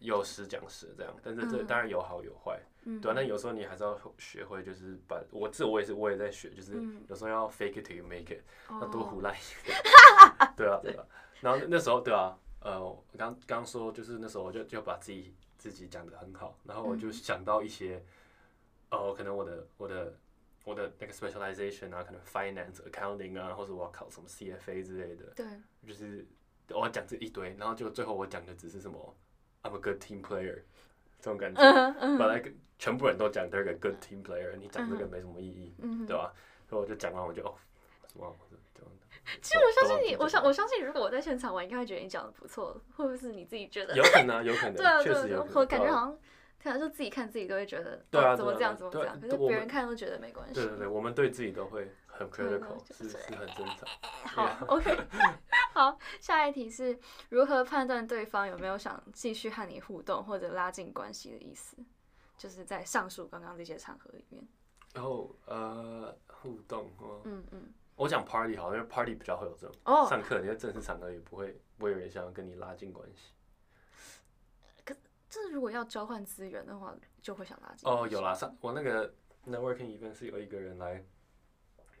[0.00, 1.66] 有实讲实这样，但是这嗯。
[1.66, 3.00] 当然有好有坏，嗯。
[3.00, 7.04] 对啊，那有时候你还是要学会，就是把我这我也是我也在学，就是嗯。
[7.08, 9.78] 有时候要 fake it till you make it，要多胡哦乱一点。
[10.56, 11.04] 对啊，对啊。
[11.40, 17.12] 然后那时候，对啊，呃，我刚刚说就是那时候我就就把自己自己讲的很好，然后我就嗯。
[17.12, 18.04] 想到一些，
[18.90, 20.12] 呃，可能我的我的
[20.64, 25.46] 我的那个 specialization 啊，可能 finance、accounting 啊，或者我要考什么 CFA 之类的，对，
[25.86, 26.26] 就是
[26.70, 29.16] 我要讲这一堆，然后就最后我讲的只是什么
[29.62, 30.62] I'm a good team player
[31.20, 31.60] 这种感觉。
[32.18, 35.74] 本来跟全部人都讲 they're a good team player，你讲这个没什么意义，
[36.06, 36.32] 对吧？
[36.68, 37.54] 所以我就讲完我就哦，
[38.12, 38.34] 什么。
[39.40, 43.94] 其实我相信你，我相我我相信，如果我在现场，我应该会觉得你讲的不错，会不会是你自己觉得？
[43.94, 45.54] 有可能 啊，有可能，对啊，确实有可能。
[45.60, 46.18] 我感觉好像，
[46.62, 50.54] 可能就自己看自己都会觉得，对啊怎么这样，怎么这样，可是别人看都觉得没关系。
[50.54, 53.88] 对对对，我们对自己都会很对 critical，是是是很正常。
[54.02, 54.96] 好， OK，
[55.74, 56.98] 好，下一题是
[57.30, 61.76] 如何判断对方有没有想继续和你互动或者拉近关系的意思？
[62.36, 64.42] 就是在上述刚刚这些场合里面，
[64.94, 69.76] 然后呃，互动哦，嗯嗯，我讲 party 好，因为 party 比较会有这种。
[69.84, 73.32] 哦，上课你在正式场合也不会不会有人想要跟你拉近关系。
[75.32, 77.88] 这如果要交换资源的话，就会想拉近。
[77.90, 79.10] 哦，有啦，上我那个
[79.46, 81.02] networking event 是有一个人来，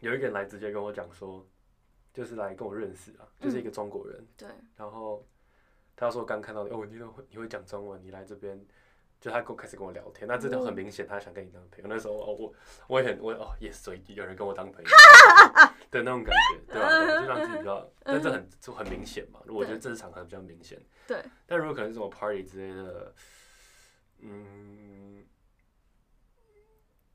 [0.00, 1.48] 有一个人来直接跟我讲说，
[2.12, 5.26] 就是来跟我认识啊，就是一个中国人，对，然后
[5.96, 8.62] 他说刚看到你，哦，你都会你会讲中文，你来这边，
[9.22, 11.86] 就他跟我开始跟我聊天，那这就很明显他想跟你当朋友。
[11.88, 12.54] 那时候哦，我
[12.88, 14.90] 我也很我哦也所以有人跟我当朋友
[15.92, 19.38] 的那种感觉，对吧、对就让自己比较，但这很就很明显嘛。
[19.46, 20.76] 我觉得这是场合比较明显。
[21.06, 23.14] 对，但如果可能是什么 party 之类的，
[24.18, 25.24] 嗯，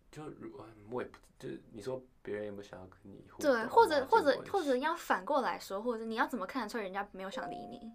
[0.09, 0.57] 就如
[0.89, 7.91] 我也不就是你说别人有没有想要跟你对，或者或者或者你要反过来说，或者你要怎么看得出来人家没有想理你？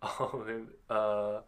[0.00, 0.44] 哦，
[0.88, 1.46] 呃，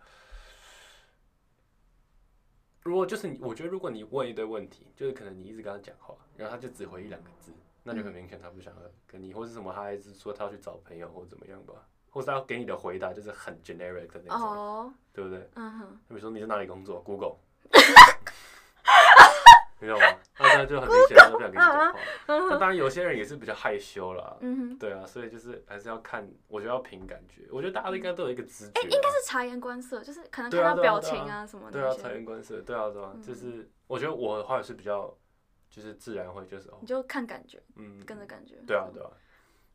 [2.87, 11.75] 如果就是你，我觉得如果你问一堆问题，就是可能你一直跟他讲话，然后他就只回一两个字，那就很明显他不想要跟你，或是什么，他还是说他要去找朋友或者怎么样吧，
[12.11, 15.51] 或者他要给你的回答就是很 generic 的那种，哦，对不对？
[15.57, 17.37] 嗯哼，比如说你在哪里工作，Google，
[19.81, 20.19] 你知道吗？
[20.39, 21.95] 那他就很明显他不想跟你讲话。
[22.27, 24.37] 那当然有些人也是比较害羞啦，
[24.79, 35.13] 对啊，所以就是还是要看，我觉得要凭感觉，我觉得大家应该都有一个直觉啊、应该是察言观色，就是可能看到表对啊啊情啊什么的对啊，察言，观色，对啊，对啊，嗯就是我觉得我的话是比较，
[35.71, 38.57] 就是自然会就是哦你，就看感觉，嗯，跟着感觉。
[38.67, 39.11] 对啊，对啊。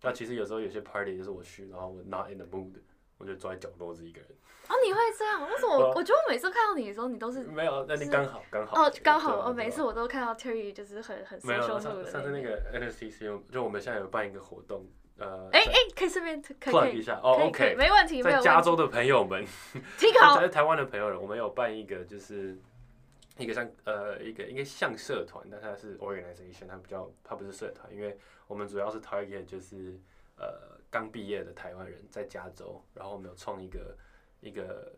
[0.04, 2.74] 那其实有时候有些 party 就是我去，然后我 not in the mood，
[3.22, 4.30] 我就坐在角落自己一个人。
[4.68, 5.42] 哦，你会这样？
[5.50, 5.94] 为什么我？
[5.96, 8.84] 我觉得我每次看到你的时候，你都是没有，那你刚好刚好。
[8.84, 9.82] 哦，刚好哦，每次。
[9.84, 14.86] 我都看到 Terry 就是很很没有上次那个 NSTC，就我们现在有办一个活动，
[15.18, 18.40] 呃，哎哎，可以顺便可以一下哦，OK，没问题，在。
[18.40, 19.44] 加州的朋友们，
[20.00, 22.58] 听好， 在台湾的朋友们，我们有办一个就是
[23.38, 30.00] 一个像呃一个应该像社团，但它是 organization，它比较它不是社团，因为我们主要是 target 就是
[30.38, 33.98] 呃刚毕业的台湾人在加州，然后我们有创一个
[34.42, 34.94] 一个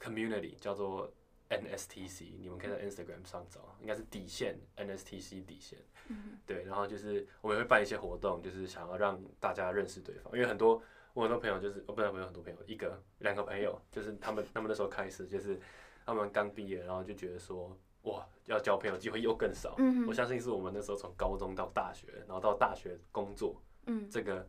[0.00, 1.12] community 叫做
[1.50, 5.78] NSTC，你们可以在 Instagram 上找，应该是底线 NSTC 底线。
[6.08, 10.80] 嗯对，然后就是我们会办一些活动，就是想要让大家认识对方，因为很多
[11.12, 15.58] 我很多朋友就是，哦，不是，没有很多朋友，一个两个朋友，就是他们他们那时候开始就是
[16.06, 19.74] 他们刚毕业，然后就觉得说，哇，要交朋友机会又更少。
[19.78, 24.48] 嗯哼我相信是我们那时候从高中到大学，然后到大学工作嗯这个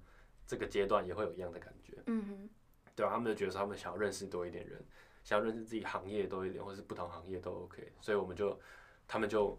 [0.49, 2.49] 这个阶段也会有一样的感觉，嗯哼，
[2.95, 4.83] 对啊，他们就觉得说他们想要认识多一点人，
[5.23, 8.59] 想要认识自己行业多一点，或是不同行业都 OK，所以我们就
[9.07, 9.55] 他们就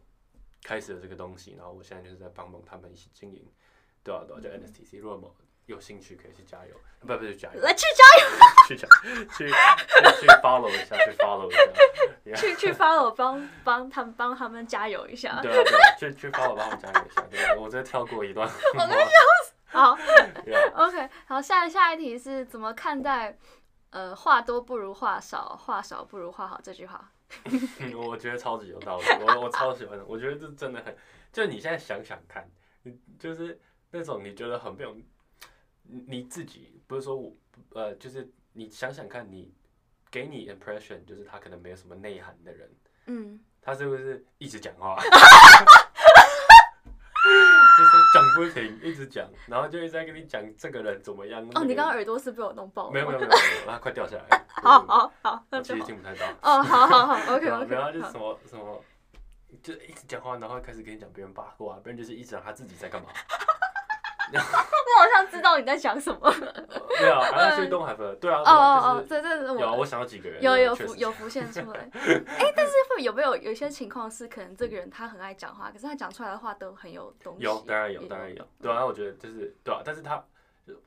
[0.65, 3.47] 开始了这个东西，然后我现在就是在帮忙他们一起经营，
[4.03, 5.17] 对啊对啊，叫 NSTC，如果
[5.69, 8.27] 有有兴趣可以去加油，不不是加油，来去加油。
[8.67, 8.89] 去加，
[9.39, 9.51] 去去
[10.21, 11.61] 去 follow 一下，去 follow 一下，
[12.27, 15.41] Yeah 去去 follow 帮帮他们帮他们加油一下。
[15.41, 18.49] 对啊对啊，去去 follow 帮我加油一下，对，我再跳过一段。
[19.73, 19.97] 好，
[20.75, 23.39] OK，好，下下一题是怎么看待
[23.91, 27.11] 呃话多不如话少，话少不如话好这句话？
[27.79, 30.97] 嗯 我觉得超级有道理，我我超喜欢的，我觉得这真的很，
[31.33, 32.51] 就你现在想想看，
[32.83, 33.59] 你就是
[33.93, 37.33] 那种你觉得很没有，你你自己不是说我
[37.75, 39.55] 呃，就是你想想看，你
[40.11, 42.69] 给你 impression 就是他可能没有什么内涵的人，
[43.07, 44.97] 嗯，他是不是一直讲话？
[47.81, 51.41] 就是讲不停，一直讲，然后就一直在跟你讲这个人怎么样。
[51.55, 52.93] 哦，你刚刚刚耳朵是被我弄爆了。
[52.93, 54.45] 没有没有没有没有，他快掉下来。
[54.61, 55.75] 好好好，其。
[55.75, 56.27] 实听不太到。
[56.43, 57.75] 哦，好好好，OK OK。
[57.75, 58.85] 然后就是什么什么，
[59.63, 63.09] 就一直讲话，然后开始跟你讲别人八卦，别人就是一直讲他自己在干嘛。
[64.39, 66.35] 我好像知道你在讲什么。
[66.99, 71.81] 对啊，还有去东海分，对啊，哦哦哦，这这是就是有啊，我我想到几个人，有有浮有浮现出来。
[71.95, 77.45] 哎，但是会有没有有一些情况是，可能这个人他很爱讲话，可是他讲出来的话都很有东西。
[77.45, 80.23] 有，当然有，也当然有，对啊，我觉得就是对啊，但是他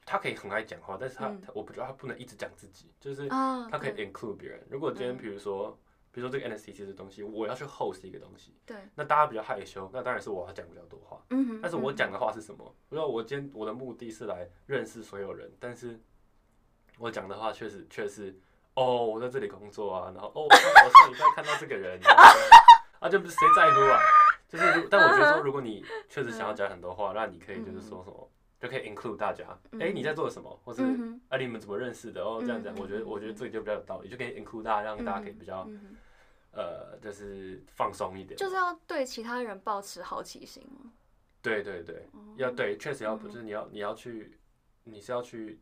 [0.05, 4.61] 他可以很爱讲话，但是他我不觉得他不能一直讲自己，就是啊，他可以对 include 别人。
[4.69, 5.77] 如果今天嗯比如说，
[6.13, 11.19] 比如说这个 NST 的东西，我要去 host 一个东西，对，那大家比较害羞，那当然是我要讲比较多话。
[11.31, 11.59] 嗯哼。
[11.59, 12.63] 但是我嗯讲的话是什么？
[12.87, 15.99] 比如说我今天我的目的是来认识所有人，但是
[16.99, 18.37] 我讲的话确实确实，
[18.75, 21.99] 哦，我在这里工作啊，然后哦，我上礼拜看到这个人，
[23.01, 23.99] 啊，就不是谁在乎啊？
[24.47, 28.29] 就是如，但我觉得说，如果你确实想要讲很多话，那你可以就是说什么，
[28.63, 29.45] 就可以 include 大家，
[29.77, 32.23] 哎，你在做什么，或是嗯啊你们怎么认识的？
[32.23, 35.97] 哦，这样子，嗯我觉得我觉得这个就比较有道理，就可以 include 大家，让大家可以比较嗯。
[36.53, 38.37] 呃，就是放松一点。
[38.37, 40.93] 就是要对其他人保持好奇心嘛。
[41.41, 42.21] 对对对，哦。
[42.37, 44.39] 要对，确实要，嗯就是你要你要去，
[44.85, 45.59] 你是要去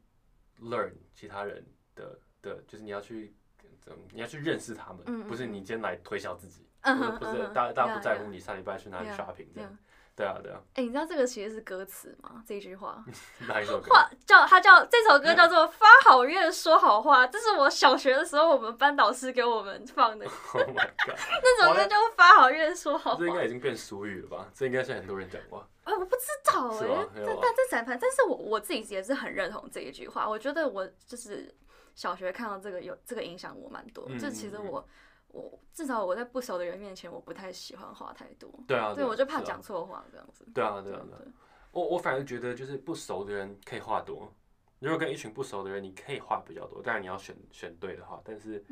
[0.62, 3.34] learn 其他人的的，就是你要去，
[3.82, 9.78] 怎么你要去认识他们，不是你今天来推销自己，嗯不是大大家不在乎你上礼拜去哪里 yeah，shopping 这样
[10.16, 12.44] 对啊对啊，哎，你知道这个其实是歌词吗？
[12.46, 13.04] 这句话。
[13.48, 13.90] 哪一首歌？
[13.96, 20.26] 话叫它叫这首歌叫做《发好愿说好话》，这是我小学的时候我们班导师给我们放的。
[20.54, 24.48] Oh my god，那首歌叫《发好愿说好话这》应该已经变俗语了吧？
[24.54, 25.66] 这应该是很多人讲话。
[25.86, 30.28] 哎，我不知道哎、是吗没有啊但但这反反，但是我我自己也是很认同这一句话。
[30.30, 31.52] 我觉得我就是
[31.96, 34.06] 小学看到这个有这个影响我蛮多。
[34.08, 34.86] 嗯就其实我嗯
[35.32, 38.50] 我我至少我在不熟的人面前，我不太喜欢话太多。
[38.68, 40.46] 对啊，对，啊我就怕讲错话这样子。
[40.54, 41.22] 对啊对啊对啊，
[41.72, 44.32] 我我反而觉得就是不熟的人可以话多。
[44.80, 48.66] 如果跟一群不熟的人，你可以话比较多，当然你要选选对的话，但是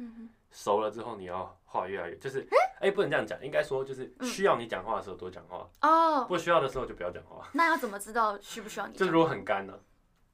[0.50, 2.48] 熟了之后，你要话越来越，就是
[2.82, 7.48] 哎、不能这样讲，应该说就是需要你讲话的时候多讲话，哦，不需要的时候就不要讲话。
[7.54, 9.08] 那要怎么知道需不需要你讲？
[9.08, 9.80] 就如果很干呢、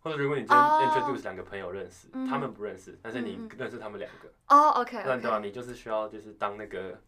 [0.05, 7.01] 或者如果你今 introduce 两个朋友认识，嗯他们不认识，但是你认识他们两个，哦，OK 那对吧、你就是需要就是当那个，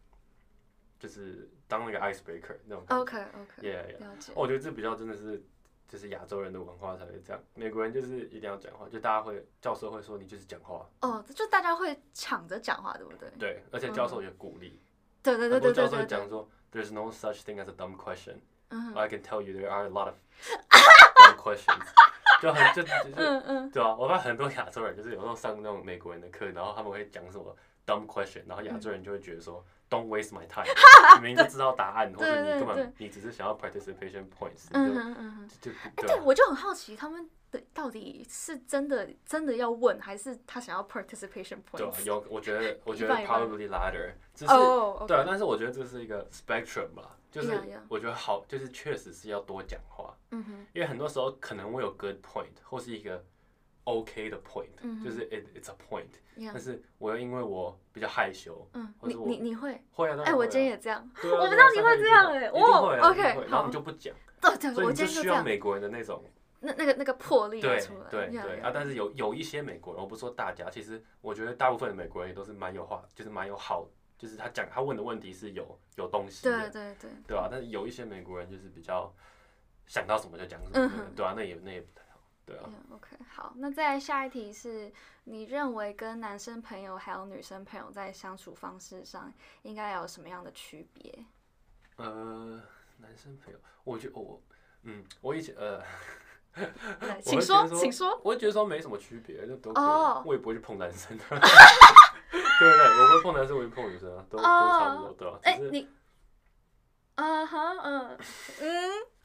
[0.99, 2.83] 就是当那个 icebreaker 那种。
[2.87, 3.99] OK OK，Yeah, yeah.
[3.99, 4.33] 了解。
[4.35, 5.39] 我觉得这比较真的是，
[5.87, 7.39] 就是亚洲人的文化才会这样。
[7.53, 13.29] 美国人就是一定要讲话，就大家会教授会说你就是讲话，哦，就大家会抢着讲话，对不对？
[13.37, 14.81] 对，而且教授也鼓励，
[15.21, 15.91] 对对对对对对对。
[15.91, 18.37] 授会讲说，There's no such thing as a dumb question.
[18.69, 20.15] 嗯 I can tell you there are a lot of
[21.55, 21.85] questions.
[22.41, 27.55] 就很就就是嗯嗯，对啊，我发现很多亚洲人就是有时候上那种美国人的课，然后他们会讲什么
[27.85, 30.65] dumb question，然后亚洲人就会觉得说 Don't waste my time，
[31.17, 35.49] 你明明就知道答案，或者你根本你只是想要 participation points，嗯嗯嗯。
[35.61, 35.71] 就
[36.05, 42.03] 对我就很好奇，他们的到底是真的真的要问，还是他想要 participation 对啊，points？
[42.03, 53.23] 有我觉得 我觉得 probably latter，只是哦，对啊，但是我觉得这是一个 spectrum 吧，就是.我觉得好，就是确实是要多讲话，嗯哼，因为很多时候可能会有 good point 或是一个
[53.85, 59.81] OK 的 point，、就是 it it's a point，、一但是我又因为我比较害羞，嗯，你或者我你你会？
[59.93, 60.99] 会啊，哎，我今天也这样。
[60.99, 65.23] 啊 我不知道你会这样哎、哎一定会啊哦一定 OK，然后好你就不讲，对对，我所以你就今天就这样。
[65.23, 66.21] 需要美国人的那种
[66.59, 68.09] 那那个那个魄力对出来。
[68.09, 79.13] 对对啊，但是有有一些美国人，我不说大家，其实我觉得大部分的美国人也都是蛮有话，就是蛮有好，就是他讲他问的问题是有有东西的，对对对，对吧、但是有一些美国人就是比较
[79.85, 82.63] 想到什么就讲什么，嗯对啊，那也那也不太好，对啊。
[82.65, 84.91] 嗯，OK，好，那再来下一题是，
[85.23, 91.25] 你认为跟男生朋友还有女生朋友在相处方式上应该有什么样的区别？
[91.97, 92.61] 呃，
[92.97, 94.41] 男生朋友，我觉得我，
[94.83, 95.81] 嗯，我以前呃，
[97.21, 98.19] 请说，请说。
[98.23, 102.69] 我会觉得说没什么区别，就都可以，哦我也不会去碰男生， 对不对？
[102.69, 105.87] 我不会碰男生，我也不碰女生啊，都、都差不多，对吧、哎、你，
[107.15, 108.17] 啊哈，嗯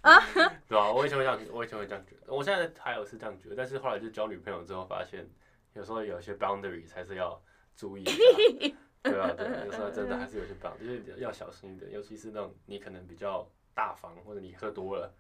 [0.03, 0.21] 嗯，
[0.69, 5.29] 对啊，我以前会这样，我以前会这样觉得，我现在还有是这样觉得，但是后来就交女朋友之后发现，
[5.75, 7.41] 有时候有些 boundaries 还是要
[7.77, 8.77] 注意一下。
[9.03, 15.13] 对啊，对啊，有时候真的还是有些 bound，就是要小心一点，尤其是那种你可能比较大方，或者你喝多了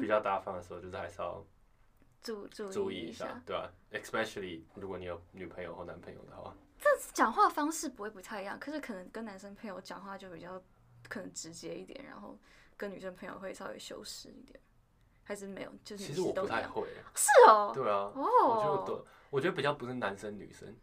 [0.00, 1.44] 比较大方的时候，就是还是要
[2.22, 10.60] 注注注意一下下，，对吧、Especially 如果你有女朋友或男朋友的话，这讲话方式不会不太一样，可是可能跟男生朋友讲话就比较
[11.08, 12.38] 可能直接一点，然后
[12.76, 14.58] 跟女生朋友会稍微修饰一点，
[15.22, 15.70] 还是没有？
[15.84, 16.32] 就是其实我。
[16.32, 16.86] 不太会。
[17.14, 20.74] 是哦，对啊，哦，我觉得我都，我觉得比较不是男生女生，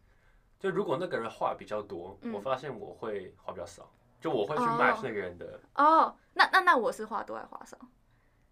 [0.58, 5.60] 就如果那个人话比较多，嗯我发现我会话比较少，就我会去哦 match 那个人的。
[5.74, 7.76] 哦，那那那我是话多还话少？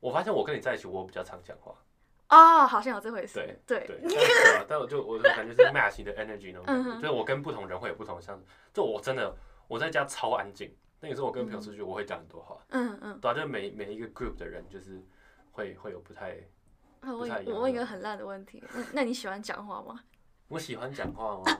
[0.01, 1.75] 我发现我跟你在一起，我比较常讲话，
[2.31, 3.35] 哦，好像有这回事。
[3.35, 8.45] 对对对，但是啊， 但我就我就感觉是 match 你的 energy 那种就是我跟不同人会有不同的相处。
[8.73, 9.35] 就我真的
[9.69, 13.19] 我在家超安静，那有时候我跟朋友出去，我会讲很多话，嗯嗯。
[13.21, 15.03] 对啊，就每每一个 group 的人就是
[15.53, 16.37] 会会有不太，
[17.01, 20.01] 那我我问一个很烂的问题，那那你喜欢讲话吗？
[20.49, 21.43] 我喜欢讲话吗？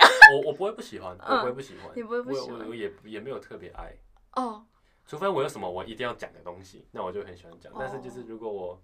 [0.00, 3.92] 呃我我不会不喜欢，我不会不喜欢，嗯你不会不喜欢我我我也也没有特别爱，
[4.36, 4.64] 哦，
[5.10, 7.72] 除非我有什么我一定要讲的东西，那我就很喜欢讲。
[7.76, 8.80] 但是就是如果我，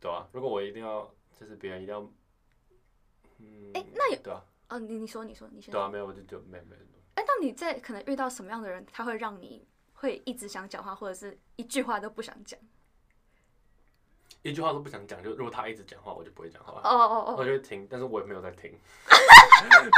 [0.00, 1.08] 对啊，如果我一定要，
[1.38, 2.00] 就是别人一定要，
[3.38, 6.82] 嗯，哎那有对啊，哦，你你说你说你先对啊，没有我就就没有没有，
[7.14, 12.58] 哎，那你在可能遇到什么样的人，他会让你会一直想讲话，或者是一句话都不想讲？
[14.42, 18.70] 一句话都不想讲，就如果他一直讲话，我就不会讲话，哦哦哦，我就会听，但是我也没有在听，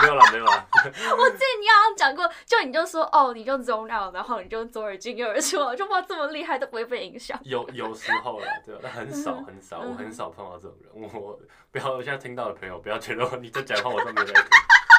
[0.02, 7.38] 没有啦没有啦， 我记得你好像讲过，就你就说哦，你就 zone out，然后你就左耳进右耳出，我就哇这么厉害都不会被影响。
[7.44, 8.80] 有有时候啦，对吧？
[8.82, 11.10] 但很少嗯很少，嗯我很少碰到这种人。
[11.12, 11.38] 我
[11.72, 14.42] 不要，我现在听到的朋友不要觉得你在讲话我都没有在听。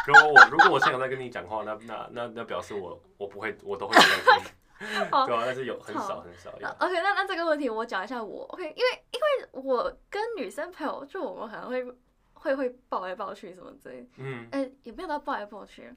[0.07, 4.51] 如果我如果我现在在跟你讲话，那那那那表示我我不会，我都会有在听，
[5.09, 6.67] 好 对啊，但是有很少很少有。
[6.79, 11.85] OK，那那这个问题我讲一下我 OK，因为因为我跟女生朋友，就我们可能会
[12.33, 15.91] 会会抱来抱去什么之类的，嗯，哎、也没有到抱来抱去，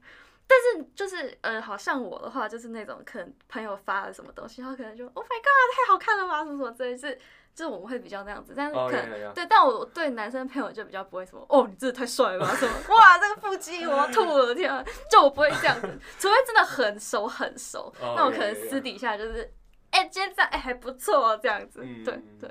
[0.46, 7.18] 但是就是呃，好像我的话就是那种可能朋友发了什么东西，然后可能就 Oh my God，太好看了吧，什么什么之类的，是
[7.54, 19.52] 就是我们会比较那样子，但是哦可能、对，但我对男生朋友就比较不会什么哦，你真的太帅了吧，什么哇这个腹肌我要吐了，天啊，就我不会这样子，除非真的很熟很熟，哦那我可能私底下就是
[19.90, 22.50] 哎、今天这样哎、还不错哦这样子，对对，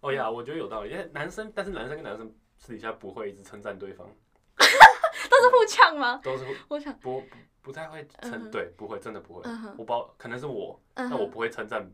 [0.00, 4.06] 哦呀，我觉得有道理，因为男生，但是男生跟男生私底下不会一直称赞对方，
[4.56, 6.20] 都是互呛吗？
[6.24, 9.42] 都是互我想，不不不太会称，对，不会，真的不会。
[9.44, 11.86] 嗯我包，可能是我，嗯哼，但我不会称赞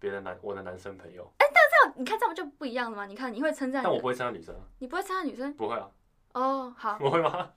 [0.00, 3.06] 别的男我的男生朋友，这样你看这样就不一样了吗？
[3.06, 5.90] 你看你会称赞，但我不会称赞女生啊，你不会称赞女生不会啊，
[6.34, 7.50] 哦，好， 我会吗？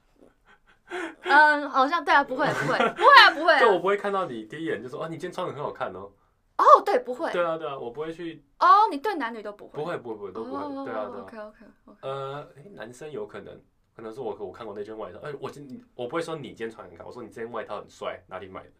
[1.22, 6.10] 嗯，好像对啊，不会不会 不会啊不会啊就我不会看到你第一眼就说哦，你今天穿的很好看哦。
[6.56, 10.84] 哦，对不会对啊，对啊，我不会去，哦，你对男女都不会，不会，不会，不会，都不会。
[10.84, 11.24] 对啊，对啊。
[11.24, 13.60] OK OK OK，呃，男生有可能，
[13.96, 18.70] 可能是我我看过那件外套，哎，我今我不会说你今天穿得很看，我说你这件外套很帅，哪里买的？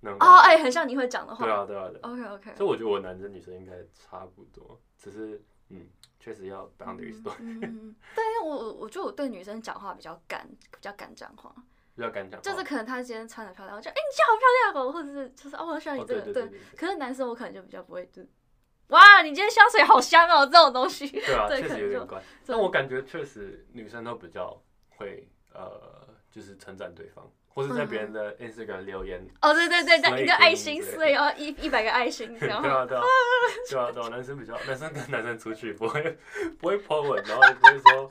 [0.00, 0.48] 那种哦，觉。
[0.48, 1.44] 哎，很像你会讲的话。
[1.44, 2.12] 对啊，对啊，对啊。
[2.12, 5.86] ，OK OK，所以我觉得我男生女生应该差不多，只是嗯，
[6.18, 7.96] 确实要 boundaries 多，嗯，嗯嗯。
[8.14, 11.54] 对，因为我我我觉得我对女生讲话比较敢，比较敢讲话，
[11.94, 12.42] 比较敢讲话。
[12.42, 18.22] 就是可能她今天穿的漂亮，我就哎、你今天好漂亮哦，或者是就是哦我很喜欢你哦，这个，对对对对可是男生我可能就比较不会，就
[18.88, 22.22] 哇你今天香水好香哦这种东西，对啊， 对确实有点怪。
[22.46, 24.58] 但我感觉确实女生都比较
[24.96, 29.26] 会呃，就是称赞对方，或是在别人的 Instagram 留言。
[29.42, 33.02] 哦对对对对，一个爱心之类的 slay 哦一一百个爱心， 对然后啊，对啊，
[33.70, 36.18] 对啊，对啊，男生比较，男生跟男生出去不会
[36.58, 38.08] 不会 po 文，然后也不会说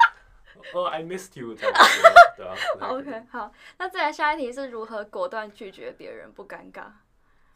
[0.73, 2.01] 哦 I missed you 这样子，
[2.38, 2.55] 对啊。
[2.89, 6.85] OK 好，那再来下一题是如何果断拒绝别人不尴尬？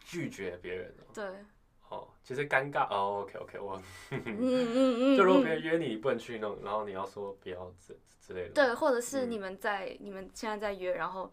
[0.03, 1.25] 拒绝别人哦对，
[1.89, 8.53] 哦，其实尴尬哦，OK OK，我嗯嗯嗯就如果嗯别人约你，你不能去弄，然后你要说不要之之类的。
[8.53, 11.31] 对，或者是嗯你们在、你们现在在约，然后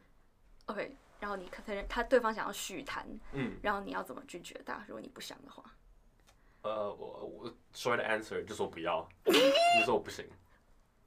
[0.69, 4.83] OK，然后你可能他对方想要续谈，嗯，然后你要怎么拒绝他？
[4.87, 5.63] 如果你不想的话，
[6.63, 9.33] 呃，我我 short answer 就说不要， 就
[9.85, 10.25] 说我不行，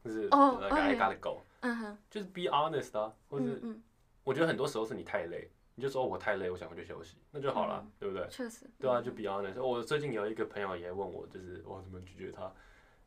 [0.04, 3.84] 就是哦 I gotta go，嗯哼，就是 be honest 啊，或者是嗯嗯，
[4.24, 8.28] 我觉得很多时候是你太累，你就说我太累，我想回去休息，那就好了，嗯对不对？
[8.30, 9.62] 确实，对啊，就 be honest。
[9.62, 12.52] 我最近有一个朋友也问我，就是我怎么拒绝他，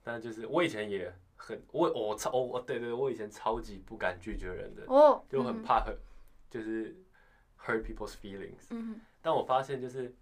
[0.05, 5.97] 但就是我以前也很我我超我对对，我以前超级不敢拒绝人的，哦，就很怕 hurt，
[6.55, 6.95] 就是
[7.59, 8.69] hurt people's feelings。
[9.21, 10.15] 但我发现就是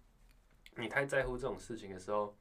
[0.75, 2.35] 你太在乎这种事情的时候，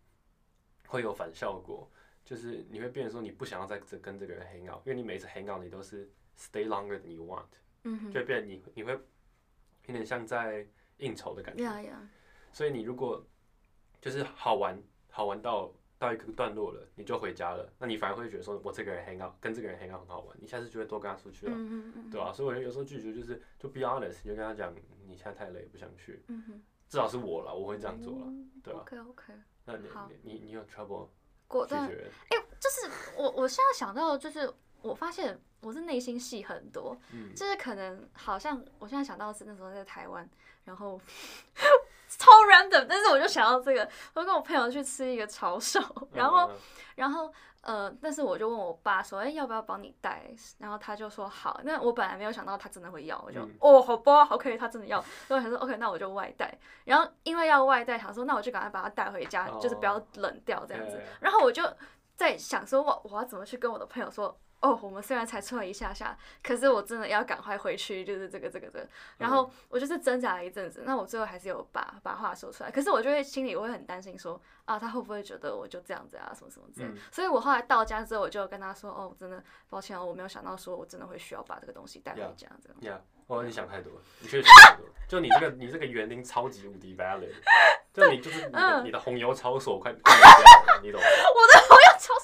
[0.86, 1.86] 会有反效果，
[2.24, 7.44] 就是你会变成说你不想要再跟这个人 hang out，因为你每次 hang out 你都是 stay longer than you want，
[8.10, 10.66] 就会变你你会有点像在
[10.96, 11.62] 应酬的感觉。
[12.50, 13.22] 所以你如果
[14.00, 15.70] 就是好玩好玩到
[16.02, 24.74] 到一个段落了，你就回家了，那你反而会觉得说，我这个人 hang out，跟这个人 hang out 很好玩，你下次就会多跟他出去了，嗯嗯嗯，对吧、所以我觉得有时候拒绝就是就 be honest，你就跟他讲，
[25.06, 28.26] 你现在太累，不想去，嗯，至少是我了，我会这样做了，
[28.64, 29.32] 对吧、OK OK，
[29.64, 29.86] 那你
[30.22, 31.08] 你你你有 trouble
[31.46, 31.88] 果断。
[31.88, 32.10] 拒绝人？
[32.30, 40.28] 哎、就是我我现在想到，就是我发现我是内心戏很多，嗯，就是可能好像我现在想到的是那时候在台湾，
[40.64, 41.00] 然后
[42.18, 45.80] 超 random，但是我就想到这个，我跟我朋友去吃一个炒手，
[46.12, 46.56] 然后嗯
[46.96, 47.32] 然后
[47.62, 50.30] 呃，但是我就问我爸说，哎、要不要帮你带？
[50.58, 51.60] 然后他就说好。
[51.64, 55.00] 那我本来没有想到他真的会要，我就、嗯哦，好吧，好可以，他真的要。
[55.26, 56.52] 所以我想说，OK，那我就外带。
[56.84, 61.00] 然后因为要外带，想说那我就赶快把它带回家，哦就是不要冷掉这样子。
[61.20, 61.62] 然后我就
[62.16, 64.38] 在想说，我我要怎么去跟我的朋友说。
[64.62, 68.88] 哦，我们虽然才出来一下下，可是我真的要赶快回去，就是这个这个这个。
[69.18, 72.70] 然后我就是挣扎了一阵子，那我最后还是有把把话说出来。
[72.70, 76.86] 可是我就会心里我会很担心说，啊，他会不会觉得我就这样子啊，什么什么之类。
[76.86, 82.96] 嗯所以我后来到家之后，我就跟他说，哦，真的抱歉哦，我没有想到说我真的会需要把这个东西带回 Yeah 家，这样。
[82.96, 84.92] 呀，哦，你想太多了，你确实想太多了。
[85.08, 87.32] 就你这个你这个园林超级无敌 valid，
[87.92, 91.06] 就你就是你的嗯你的红油抄手快快没掉了，你懂吗？
[91.34, 91.76] 我的我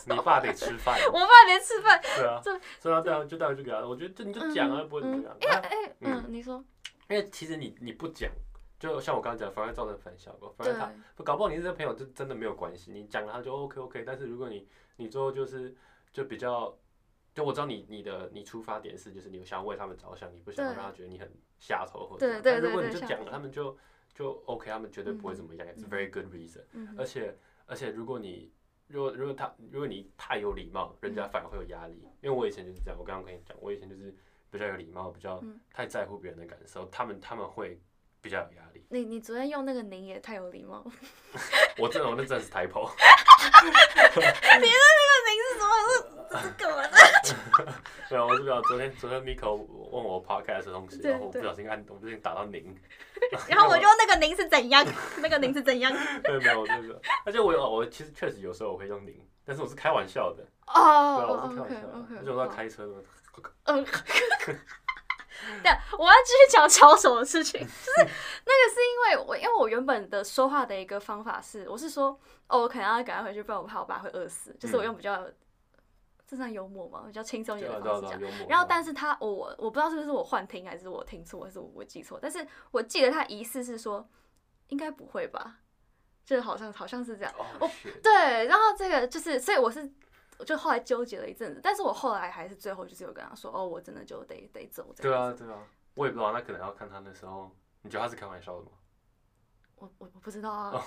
[0.07, 2.41] 你爸得吃饭， 我爸连吃饭，对啊。
[2.43, 2.51] 这，
[2.81, 5.37] 所以他这样就带回去给他，我觉得这你就讲啊，嗯不会怎么样。
[5.41, 6.65] 哎啊哎，嗯，你说，
[7.09, 8.31] 因为其实你你不讲，
[8.79, 14.67] 就像我刚刚讲，反而造成反效果，反对而，他不搞不好你这个朋友就真的没有关系，你讲了他就 OK OK，但是如果你
[14.97, 15.75] 你最后就是
[16.13, 16.77] 就比较。
[17.35, 23.79] 就我知道你你的你出发点是就是你想要为他们着想，你不想让他觉得你很下头或者对对对但如果你就讲了，他们就
[24.13, 26.65] 就 OK，他们绝对不会嗯怎么样，It's very good reason。
[26.73, 26.97] 嗯。
[26.99, 28.51] 而且而且如果你
[28.89, 32.03] 如果如果他如果你太有礼貌，人家反而会有压力。
[32.21, 34.13] 因为我以前就是这样，我刚刚跟你讲，我以前就是
[34.51, 37.81] 比较有礼貌，比较嗯太在乎别人的感受，他们他们会
[38.29, 38.85] 比较有压力。
[38.91, 40.93] 你你昨天用那个您也太有礼貌了，
[41.81, 42.91] 我真的我那真的是 typo，
[43.65, 45.73] 您是什么？
[46.31, 46.91] 是是干嘛的？
[48.11, 52.77] 没有，我是比较昨天昨天 Miko 问我 podcast 的东西，然后我不小心按，我不小心打到您，
[53.49, 54.85] 然后我就那个您是怎样？
[55.23, 55.91] 那个您是怎样？
[56.23, 61.77] 对，没有，就是，而且我有我其实确实有时候我会用您，但是我是开玩笑的，对啊，我哦是开玩笑
[62.19, 62.95] 而且我在开车呢，
[63.65, 63.87] 嗯，
[65.63, 72.19] 对，我要继续讲巧手的事情， 就是那个是因为我，因为我原本的说话的一个方法是，我是说，
[72.49, 75.27] 哦，我可能要赶快回去，不然我怕我爸会饿死，就是我用比较，
[76.27, 78.21] 正常幽默嘛，比较轻松一点的方式讲。
[78.49, 84.07] 然后，但是他我我不知道是不是我幻听，还是我听错，还是我我记错，但是我记得他疑似是说，
[84.69, 85.59] 应该不会吧，
[86.25, 87.33] 就是好像好像是这样。
[87.59, 87.71] 哦
[88.03, 89.89] 对，然后这个就是，所以我是，我
[90.45, 95.45] 就后来纠结了一阵子，但是我后来还是最后就是有跟他说，哦，我真的就得得走这对样子。
[95.45, 95.59] 啊对啊，
[95.95, 97.51] 我也不知道，那可能要看他那时候，
[97.83, 98.69] 你觉得他是开玩笑的吗？
[99.77, 100.83] 我我我不知道啊， 哦，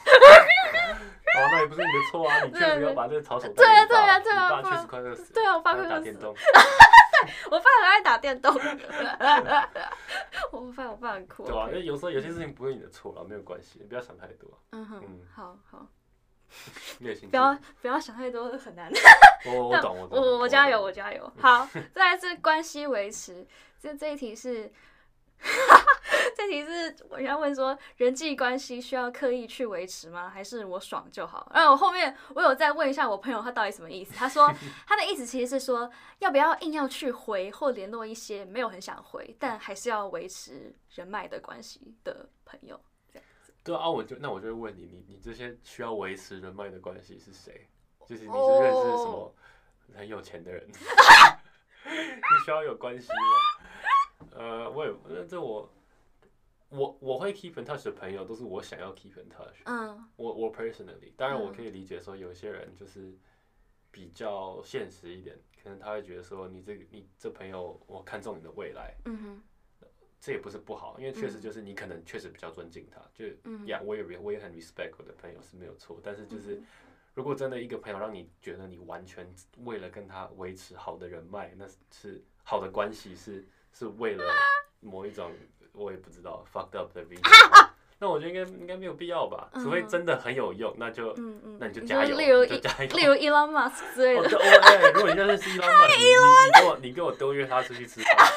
[1.35, 6.35] 那也不是你的错啊，你确实要把这个吵手对啊对啊对啊你爸确实快饿死了，对啊，我爸他会饿死在打电动，
[7.51, 8.53] 我爸很爱打电动，
[10.51, 11.45] 我爸我爸很酷。
[11.45, 11.67] 对啊？
[11.69, 15.87] 因为有时候有些事情不是你的错了，没有关系，你不要想太多，嗯哼嗯，好好。
[17.29, 18.91] 不要不要想太多，很难。
[19.45, 21.33] 我我 懂我懂，我我加油，我加油。
[21.39, 23.45] 好，再来是关系维持，
[23.81, 24.71] 这这一题是，
[26.37, 30.29] 这题是我要问说，人际关系需要刻意去维持吗？
[30.29, 31.51] 还是我爽就好？
[31.53, 34.13] 然后我后面我有再问一下我朋友，他到底什么意思？
[34.13, 34.53] 他说
[34.85, 35.89] 他的意思其实是说，
[36.19, 42.79] 要不要硬要去回或联络一些没有很想回，但还是要维持人脉的关系的朋友。
[43.63, 47.67] 对啊，我就那我就会问你，你你这些需要维持人脉的关系是谁？
[48.07, 49.33] 就是你是认识什么
[49.93, 50.67] 很有钱的人？
[51.85, 54.27] 你需要有关系吗？
[54.31, 55.71] 呃，我也那这我
[56.69, 59.61] 我我会 keep in touch 的朋友都是我想要 keep in touch。
[59.65, 63.13] 嗯我我 personally，当然我嗯可以理解说有些人就是
[63.91, 69.43] 比较现实一点，可能他会觉得说你这个你这朋友我看中你的未来，嗯哼
[70.21, 76.63] 这也不是不好，因为确实嗯就是你可能确实比较尊敬他，就嗯呀，我也我也很 respect 我的朋友是没有错，但是就是嗯
[77.15, 79.27] 如果真的一个朋友让你觉得你完全
[79.65, 83.43] 为了跟他维持好的人脉，那是好的关系，是
[83.73, 84.23] 是为了
[84.79, 85.31] 某一种
[85.73, 87.67] 我也不知道 fucked up 的 reason，
[87.99, 92.95] 那我觉得应该应该没有必要吧，除非嗯真的很有用，那就嗯嗯，那你就加油，例如你就加油。
[92.95, 94.29] 例如 Elon Musk 之类哦，的。
[94.29, 98.27] 对，如果你认识伊朗马，你你我你给我都约他出去吃饭，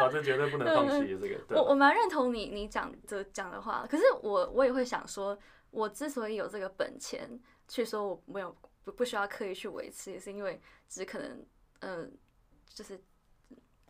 [0.00, 1.56] 啊， 这绝对不能放弃这个，对。
[1.58, 5.38] 我我蛮认同你你讲的讲的话，可是我我也会想说，
[5.70, 7.28] 我之所以有这个本钱
[7.68, 11.30] 去说我没有不不需要刻意去维持，也是因为只可能
[11.80, 12.08] 嗯、呃
[12.74, 12.98] 就是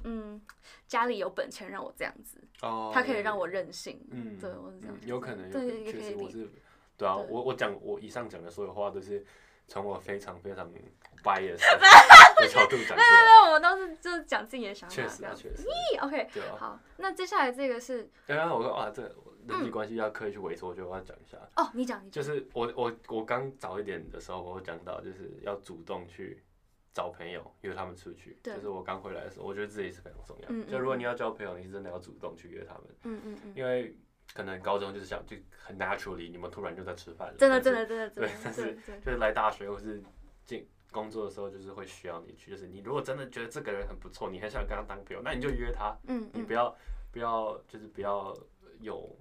[0.05, 0.41] 嗯
[0.89, 6.49] 家里有本钱让我这样子，哦，它可以让我任性，嗯，对我是这样嗯，有可能，有可对，也可以理确实我是
[6.97, 7.27] 对啊，对。
[7.31, 9.25] 我我讲我以上讲的所有话都是
[9.69, 10.69] 从我非常非常
[11.23, 11.61] bias
[12.43, 16.57] 的角度讲出来，那我们都是就是讲自己的想法，确实啊，确实，咦 OK，对啊。
[16.59, 19.15] 好，那接下来这个是刚刚我说啊，这个
[19.49, 26.43] 人际关系要刻意去维持，我觉得我要讲一下，哦，你讲你讲，就是我我我刚早一点的时候，我有讲到就是要主动去
[26.93, 28.55] 找朋友约他们出去，对。
[28.55, 30.49] 就是我刚回来的时候，我觉得自己是非常重要。
[30.51, 33.97] 嗯嗯就如果你要交朋友，你是真的要主动去约他们，嗯嗯嗯，因为
[34.35, 40.03] 可能高中就是想就很 naturally，你们突然就在吃饭了，真的真的真的真的对但是就是来大学或是
[40.47, 42.51] 进工作的时候，就是会需要你去。
[42.51, 46.31] 就是你如果真的觉得这个人很不错，你很想跟他当朋友，那你就约他，嗯嗯。
[46.35, 46.77] 你不，要
[47.11, 48.37] 不要就是不要
[48.81, 49.17] 有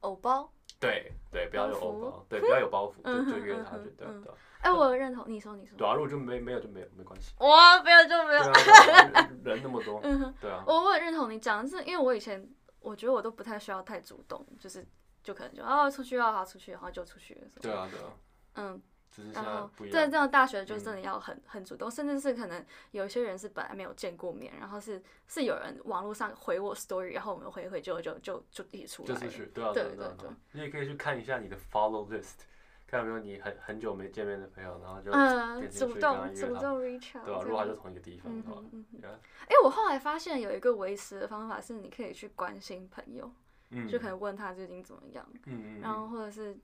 [0.00, 4.14] 偶包，对对，不要有偶包，对，不要有包袱，嗯就就约他，对对啊
[4.62, 9.10] 哎，我认同，你说你说，对啊，如果就没没有就没有没关系，哇，不要就不要对啊，，
[9.42, 10.00] 对啊人那么多，
[10.40, 12.48] 对啊，我我很认同你讲的是，因为我以前
[12.80, 14.86] 我觉得我都不太需要太主动，就是
[15.22, 18.06] 就可能就啊出去要好出去，然后就出去了，对啊对啊，
[18.54, 18.82] 嗯，
[19.14, 30.08] 只是现然后在不一样，对这样大学就嗯真的要很很主动，甚至是可能有一些人是本来没有见过面，然后是是有人网络上回我 story，然后我们回一回就就就就一起出来了，就是去，对啊对对
[30.52, 32.40] 你也可以去看一下你的 follow list，
[32.86, 38.98] 看有没有你很很久没见面的朋友，然后就嗯，主动主动 reach out，对啊，如果他在同一个地方嗯的话哼，嗯哼。
[39.02, 39.12] yeah，
[39.48, 43.30] 哎、我后来发现有一个维持的方法是，你可以去关心朋友，
[43.70, 46.56] 嗯，就可能问他最近怎么样，嗯嗯然后或者是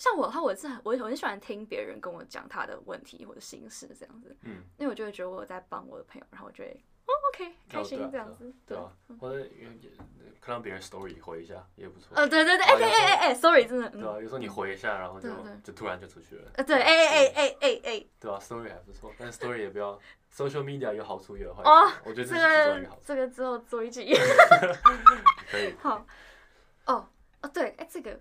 [0.00, 6.70] 像我的话，我是很我我很喜欢听别人跟我讲他的问题或者心事这样子，嗯，因为我就会觉得我在帮我的朋友，然后我就会
[7.04, 8.90] 哦 OK 开心这样子，对啊，
[9.20, 9.46] 或者
[10.40, 15.28] 看到别人 story 回一下也不错，呃对对对，哎啊有时候哎哎哎，sorry 真的，嗯，对啊，有时候你回一下，然后就
[15.62, 20.00] 就突然就出去了，呃对，哎哎哎哎哎哎，对啊，story 还不错，但是 story 也不要
[20.34, 24.14] social media 有好处也有坏哦处，我觉得这个这个之后做一集。
[25.52, 26.06] 可以，好，
[26.86, 27.06] 哦
[27.42, 28.18] 哦对，哎、这个，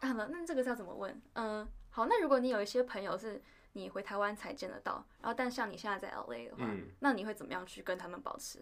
[0.00, 1.22] 啊那那这个是要怎么问？
[1.34, 3.40] 嗯、好，那如果你有一些朋友是
[3.72, 8.58] 你回台湾才见得到，然后但像你现在在 LA 的话，嗯，那你会怎么样去跟他们保持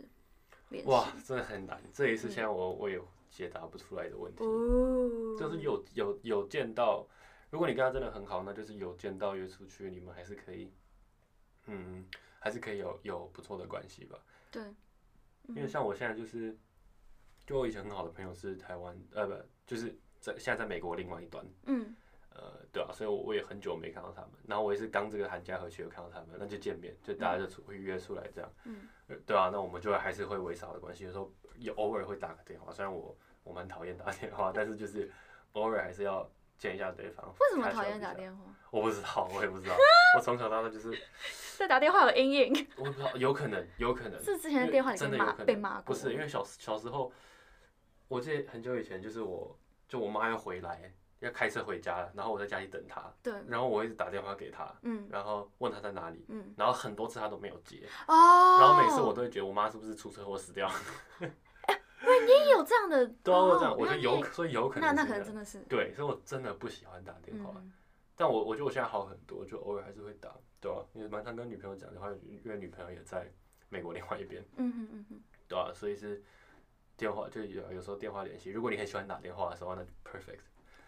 [0.68, 0.90] 联系？
[0.90, 7.06] 哇，真的很难，这也是现在我我也解答不出来的问题，哦，就是有有有见到，
[7.50, 10.72] 如果你跟他真的很好，那就是有见到约出去，你们还是可以，
[11.66, 12.04] 嗯，
[12.40, 14.18] 还是可以有有不错的关系吧。
[14.50, 14.62] 对，
[15.48, 16.58] 因为像我现在就是，
[17.46, 19.34] 就我以前很好的朋友是台湾，呃不，
[19.66, 21.94] 就是在现在在美国另外一端，嗯
[22.34, 35.10] 呃对啊，所以我我也很久没看到他们，然后我也是刚这个寒假回去有看到他们，那就见面，就大家就出会约出来这样，嗯呃对啊，那我们就还是会维持好的关系，有时候也偶尔会打个电话，虽然我我蛮讨厌打电话，但是就是
[35.52, 37.26] 偶尔还是要见一下对方。
[37.40, 38.00] 为什么讨厌？
[38.00, 38.44] 打电话？
[38.70, 39.74] 我不知道，我也不知道，
[40.16, 40.90] 我从小到大就是
[41.56, 47.10] 对打电话有阴影，我不知道，有可能，有可能 是之前的电话里被骂真的有可能被骂过，不是因为小小时候，
[48.08, 49.58] 我记得很久以前，就是我
[49.88, 55.08] 就我妈要回来，要开车回家了，然后我在家里等她，对，然后我一直打电话给她，嗯。
[55.10, 56.54] 然后问她在哪里，嗯。
[56.56, 58.14] 然后很多次她都没有接，哦，
[58.60, 60.70] 然后每次我都会觉得我妈是不是出车祸死掉？
[62.00, 67.72] 你也有这样的， 对啊，我这样哦我就有，那你所以有可能那那可能真的是，对，所以我真的不喜欢打电话，嗯。
[68.14, 72.10] 但我我觉得我现在好很多，就偶尔还是会打，对啊，因为蛮常跟女朋友讲的话，
[72.44, 73.30] 因为女朋友也在
[73.68, 74.44] 美国另外一边。
[74.56, 76.22] 嗯哼嗯哼，对啊，所以是
[76.98, 78.50] 电话就有有时候电话联系。
[78.50, 80.40] 如果你很喜欢打电话的时候，那就 perfect，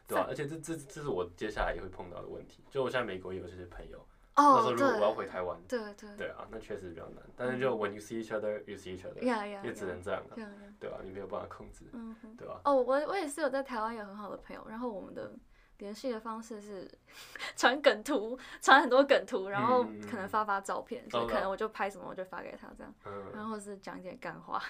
[0.06, 2.62] 对吧、而且这这这是我接下来也会碰到的问题。
[2.68, 4.04] 就我现在美国也有这些朋友，
[4.36, 6.16] 那时候哦，如果我要回台湾，对对。
[6.16, 7.22] 对啊，那确实比较难。
[7.36, 9.22] 但是就 when you see each other, you see each other，
[9.64, 10.36] 也只能这样了，
[10.80, 12.14] 对吧、你没有办法控制，嗯。
[12.36, 15.30] 对吧、哦，我我也是有在台湾有很好的朋友，然后我们的
[15.78, 16.90] 联系的方式是
[17.56, 24.60] 传梗图，传很多梗图，然后可能发发照片，就哦可能我就拍什么我就发给他这样，嗯，然后是讲一点干话，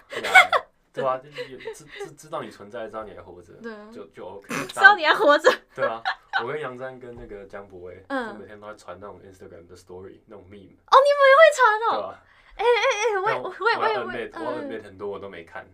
[0.92, 4.54] 对啊，对啊，就是也知知知道你存在，知道你还活着，对啊，就就 OK。
[4.68, 6.02] 知道你还活着，对啊，
[6.42, 12.22] 我跟杨詹跟那个江博威，嗯就每天都在传那种 Instagram 的 story，那种 meme，会传哦，对啊？
[12.56, 15.66] 哎哎，我也但我我也我要我也我也 admit，我很多我都没看。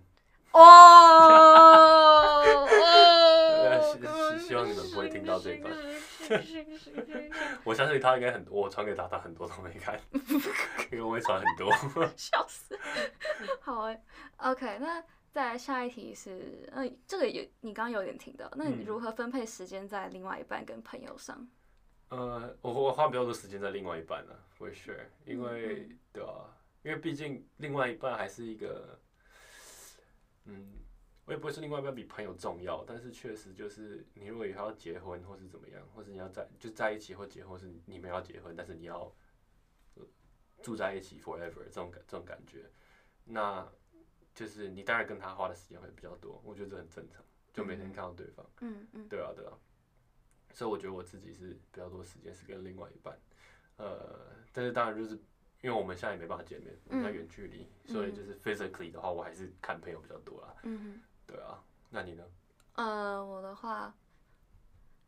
[0.53, 0.61] 哦
[3.79, 5.73] 哦，希希希望你们不会听到这一段
[7.65, 10.01] 我相信他应该很多，我传给他，他很多都没看，
[10.91, 11.73] 因为我会传很多。
[12.17, 12.79] 笑死。
[13.61, 14.03] 好哎、
[14.39, 21.47] o k 那再来下一题是，呃，这个也你刚刚有点听到，那你嗯如何分配时间在另外一半跟朋友上？
[22.09, 26.47] 呃，我我花比较多时间在另外一半呢、for sure，因为、嗯对啊，
[26.83, 28.99] 因为毕竟另外一半还是一个，
[30.45, 30.73] 嗯，
[31.27, 39.13] 我也不会说另外一半比朋友重要，但是确实就是你如果以后要结婚或是怎么样，或是你要在就在一起或结婚，或是你们要结婚，但是你要、
[39.95, 40.07] 呃
[40.63, 42.65] 住在一起 forever 这种感这种感觉，
[43.25, 43.67] 那
[44.35, 47.23] 就是你当然跟他花的时间会比较多，我觉得这很正常，
[47.53, 49.09] 就每天看到对方，嗯嗯。
[49.09, 49.53] 对啊对啊，
[50.55, 53.17] 所以我觉得我自己是比较多时间是跟另外一半，
[53.77, 55.15] 呃，但是当然就是
[55.61, 57.15] 因为我们现在也没办法见面，我们在嗯。
[57.15, 60.55] 远距离，所以就是 physically 的话，我还是看朋友比较多啦。
[60.63, 62.25] 嗯对啊，那你呢？
[62.75, 63.93] 哼，呃，我的话，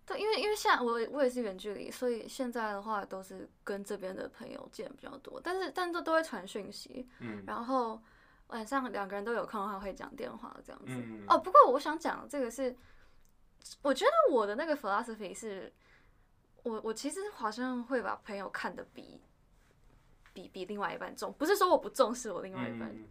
[0.04, 8.02] 对，因为因为现在我我也是远距离，所以现在的话都是跟这边的朋友见比较多，但是但都都会传讯息，嗯然后
[8.48, 10.92] 晚上两个人都有空的话会讲电话这样子。
[10.92, 12.74] 嗯哦，不过我想讲的这个是，
[13.82, 15.72] 我觉得我的那个 philosophy 是，
[16.62, 19.20] 我我其实好像会把朋友看得比
[20.32, 23.06] 比比另外一半重，不是说我不重视我另外一半，嗯，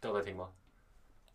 [0.00, 0.50] 都在听吗？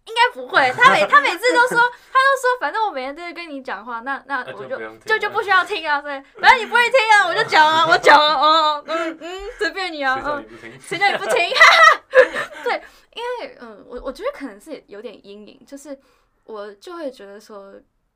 [0.06, 0.72] 应该不会。
[0.78, 10.48] 他每他每次都说，他都说，反正我每天都会跟你讲话，那那那我就就就就不需要听啊，所以，反正你不会听啊，我就讲啊，我讲啊，哦，嗯嗯，随便你啊，嗯？
[10.80, 11.34] 谁叫你不听？
[11.50, 12.84] 哈哈，对，
[13.16, 15.98] 因为嗯，我我觉得可能是有点阴影，就是
[16.44, 17.74] 我就会觉得说，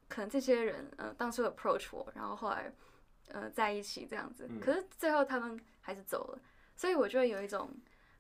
[0.08, 2.72] 可能这些人呃当初 approach 我，然后后来
[3.32, 6.40] 呃在一起这样子，嗯可是最后他们还是走了，
[6.76, 7.70] 所以我就会有一种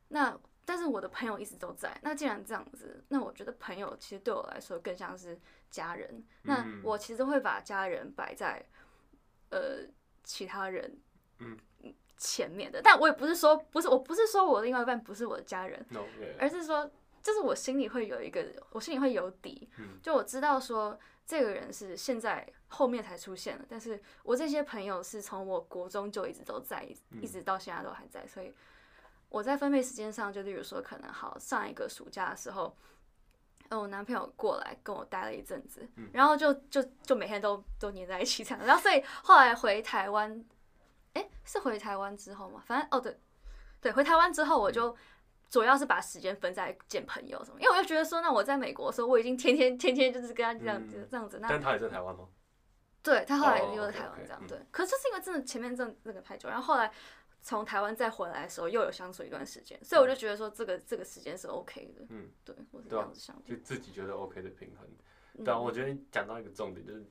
[0.07, 0.35] 那。
[0.65, 5.39] 但是我的朋友一直都在，那既然这样子，那我觉得朋友其实对我来说更像是
[5.69, 6.23] 家人。
[6.43, 8.65] 那嗯我其实会把家人摆在
[9.49, 9.87] 呃
[10.23, 10.97] 其他人
[11.39, 11.57] 嗯。
[12.21, 15.85] 前面的，但我也不是说不是，我不是说我另外一半不是我的家人
[16.37, 16.91] 而是说，
[17.23, 19.97] 就是我心里会有一个，我心里会有底，嗯。
[20.03, 27.21] 就我知道说这个人是现在后面才出现的，但是我这些朋友是从我国中就一直都在，嗯。
[27.23, 28.53] 一直到现在都还在，所以
[29.29, 32.75] 我在分配时间上，就例如说，可能好上一个暑假的时候。
[33.69, 40.43] 呃，我男朋友过来跟我待了一阵子，嗯然后就就就每天都都黏在一起这样，然后所以后来回台湾，
[41.13, 42.63] 哎、是回台湾之后吗？
[42.65, 43.15] 反正哦对，
[43.79, 44.97] 对，回台湾之后我就
[45.51, 52.27] 主要是把时间分在见朋友什么，因为我就觉得说，那我在美国的时候，我已经天天天天就是跟他这样子、嗯这样子，那但他也在台湾吗？
[53.03, 56.91] 对他后来哦留在台湾这样对，可是就是因为真的前面真的那个太久，然后后来
[57.41, 64.87] 从台湾再回来的时候又有相处一段时间，所以我就觉得说这个这个时间是 OK 的，嗯，对我是这样子想的，就自己觉得 OK 的平衡。
[65.35, 65.43] 嗯。
[65.43, 67.05] 对啊，我觉得你讲到一个重点，就是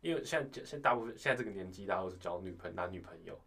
[0.00, 3.38] 因为现在现在大部分现在这个年纪，大家都是交女朋男女朋友，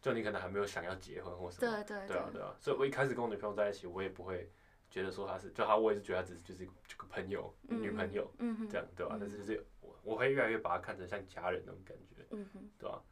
[0.00, 1.70] 就你可能还没有想要结婚或什么。
[1.70, 2.40] 对对对啊，对。
[2.40, 4.50] 啊，所以我一开始跟我女朋友在一起，我也不会
[4.88, 13.02] 觉得说她是，就她我也是觉得她只是就是这个朋友，嗯女朋友嗯哼这样，对吧、嗯但是就是我我会越来越把她看成像家人那种感觉，嗯哼，对吧、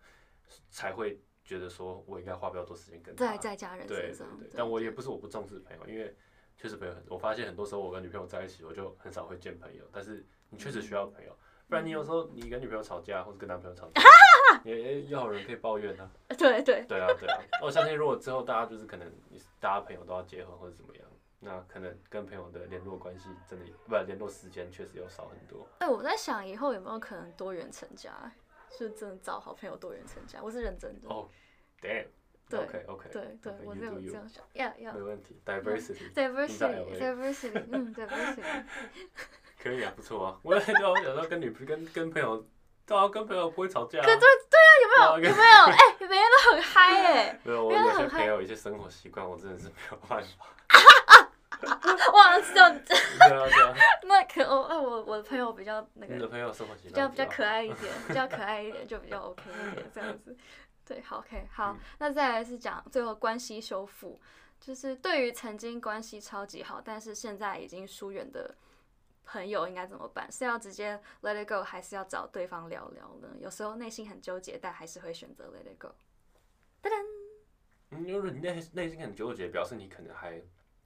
[0.70, 1.20] 才会
[1.52, 3.26] 觉得说我应该花比较多时间跟她。
[3.26, 6.16] 在在家人身上，对，但我也不是我不重视朋友，因为
[6.56, 11.36] 确实朋友很多，我发现很多时候我跟女朋友在一起，我就很少会见朋友，但是你确实需要朋友，
[11.68, 14.00] 不然你有时候你跟女朋友吵架或者跟男朋友吵架，
[14.64, 16.10] 也也要有人可以抱怨啊。
[16.38, 19.12] 对对对啊对啊，我相信如果之后大家就是可能
[19.60, 21.04] 大家朋友都要结婚或者怎么样，
[21.40, 25.66] 那可能跟朋友的联络关系真的不联络时间确实要少很多。
[25.78, 28.32] 哎、我在想以后有没有可能多元成家，
[28.76, 31.08] 是真的找好朋友多元成家，我是认真的。
[31.08, 31.28] 哦
[31.80, 32.06] ，damn。
[32.48, 33.08] 对 OK OK。
[33.10, 34.44] 对对，我是 you 有这样想。
[34.52, 36.12] 要要没问题，diversity。
[36.12, 38.42] diversity diversity，嗯 diversity，
[39.62, 40.38] 可以啊，不错啊。
[40.42, 42.44] 我也对啊，我有时候跟女跟跟朋友，
[42.84, 44.04] 对啊，跟朋友不会吵架、啊。
[44.04, 45.64] 对对对啊，有没有有没有？
[45.72, 50.46] 哎、每天都很嗨哎、 没有，我有些很朋友有一些生活习惯，我真的是没有办法。
[51.62, 53.74] 哇，这种对啊，对啊。
[54.04, 60.36] 那可我哎我我的朋友比较那个你的朋友生活习惯比较比较可爱一点，比较可爱一点就比较 OK 一点这样子。
[60.84, 64.20] 对，好 OK 好，嗯那再来是讲最后关系修复，
[64.60, 68.54] 就是对于曾经关系超级好，但是现在已经疏远的
[69.24, 70.30] 朋友应该怎么办？
[70.30, 73.28] 是要直接 let it go，还是要找对方聊聊呢？
[73.38, 75.94] 有时候内心很纠结，但还是会选择 let it go。
[77.90, 80.42] 嗯，就是你内内心很纠结，表示你可能还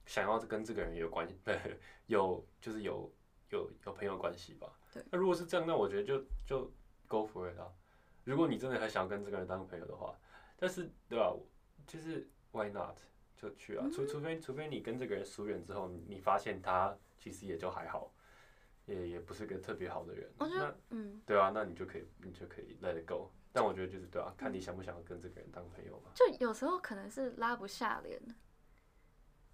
[0.07, 1.37] 想要跟这个人有关系，
[2.07, 3.13] 有就是有
[3.51, 4.67] 有有朋友关系吧。
[4.91, 5.03] 对。
[5.11, 6.71] 那如果是这样，那我觉得就就
[7.07, 7.67] go for it 啊。
[8.23, 10.17] 如果你真的很想要跟这个人当朋友的话，
[10.57, 11.31] 但是对吧？
[11.85, 12.97] 就是 why not
[13.35, 18.11] 就去啊，除除非除非你跟这个人疏远之后，你你发现他其实也就还好，
[18.85, 23.29] 也也不是个特别好的人，那我觉得，嗯，对啊，那你就可以你就可以 let it go。
[23.53, 26.11] 但我觉得就是对啊，看你想不想要跟这个人当朋友嘛。
[26.13, 28.21] 就有时候可能是拉不下脸，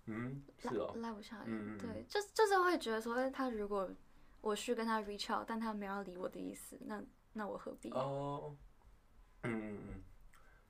[0.06, 1.78] 嗯，拉是哦，拉不下来，嗯嗯嗯。
[1.78, 3.90] 对，就就是会觉得说，哎，他如果
[4.42, 7.02] 我去跟他 reach out，但他没有理我的意思，那
[7.34, 7.90] 那我何必？
[7.92, 8.56] 哦，
[9.44, 10.04] 嗯嗯嗯，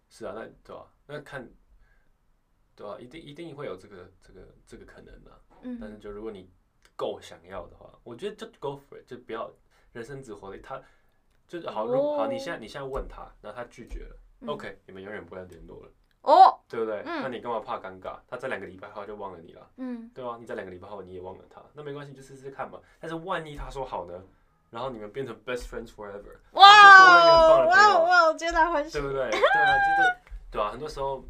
[0.10, 1.50] 是啊，那对啊，那看，
[2.76, 6.50] 对啊，一定一定会有这个这个这个可能的、但是嗯就如果你
[6.96, 9.52] 够想要的话，我觉得就 go for it，就不要
[9.94, 10.82] 人生只活一他，
[11.48, 14.50] 就是好，如果好，你现在你现在问他，然后他拒绝了、嗯。
[14.50, 17.04] O k 你们永远不要联络了，哦，对不对？
[17.06, 18.18] 嗯那你干嘛怕尴尬？
[18.28, 19.70] 他在两个礼拜后就忘了你了。
[19.78, 22.80] 嗯，对啊，你在两个礼拜后你也忘了他，那没关系，就试试看嘛。
[23.00, 24.20] 但是万一他说好呢，
[24.72, 29.02] 然后你们变成 best friends forever，哇哇哦哇哦，皆大欢喜对。
[29.04, 29.30] 不对？
[29.30, 30.18] 对啊，就是
[30.50, 31.24] 对啊，很多时候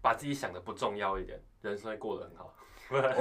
[0.00, 2.54] 把自己想的不重要一点，人生会过得很好，
[2.88, 3.12] 过得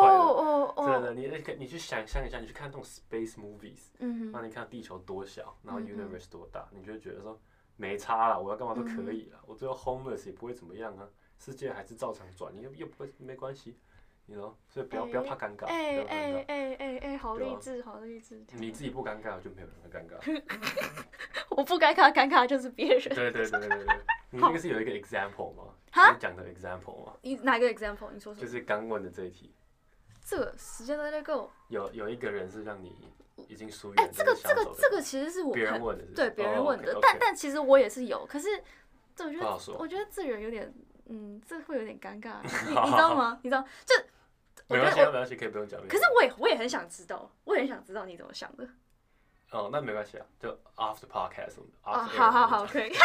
[0.00, 0.74] 快乐。
[0.76, 7.36] 真的，你你你去想象一下，你去看那种 space movies，嗯哼，让你看地球多小，然后 universe 多大，你就会觉得说
[7.76, 11.08] 没差啦，我要干嘛都可以啦，我最后 homeless 也不会怎么样啊，
[11.38, 13.76] 世界还是照常转，你又又不会没关系，
[14.26, 18.42] 你 know，所以不要不要怕尴尬，不哎哎尬，哎哎哎，好励志，好励志。
[18.52, 20.42] 你自己不尴尬，就没有人会尴尬。
[21.50, 23.14] 我不尴尬，尴尬就是别人。
[23.14, 23.96] 对对对对对对，
[24.30, 25.64] 你那个是有一个 example 吗？
[25.92, 27.12] 哈你讲的 example 吗？
[27.22, 28.10] 你哪个 example？
[28.12, 28.40] 你说说。
[28.40, 29.52] 就是刚问的这一题，
[30.24, 31.50] 这个时间都在够。
[31.68, 32.96] 有有一个人是让你
[33.48, 38.48] 已经疏远哎，远，这个这个这个其实是我别人很问的对别人问的哦，但但其实我也是有，可是
[39.14, 40.72] 这我觉得我觉得这人有点，
[41.06, 43.38] 嗯，这会有点尴尬， 你你知道吗？
[43.44, 43.94] 你知道，就
[44.68, 45.80] 我没关系没关系，可以不用讲。
[45.86, 48.66] 可是我也我也很想知道，我也很想知道你怎么想的。
[49.50, 52.90] 哦，那没关系啊，就 after podcast，哦，after air 好好好，可以，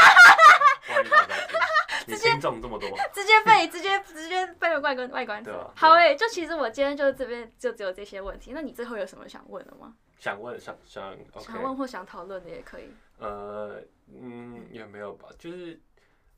[2.15, 9.95] 你听众这么多， 直接被直接直接被外观外观对啊好诶，就其实我今天就这边就只有这些问题，那你最后有什么想问的吗？
[10.19, 12.89] 想问想想想问或想讨论的也可以。
[13.19, 15.79] 呃，嗯，也没有吧，就是，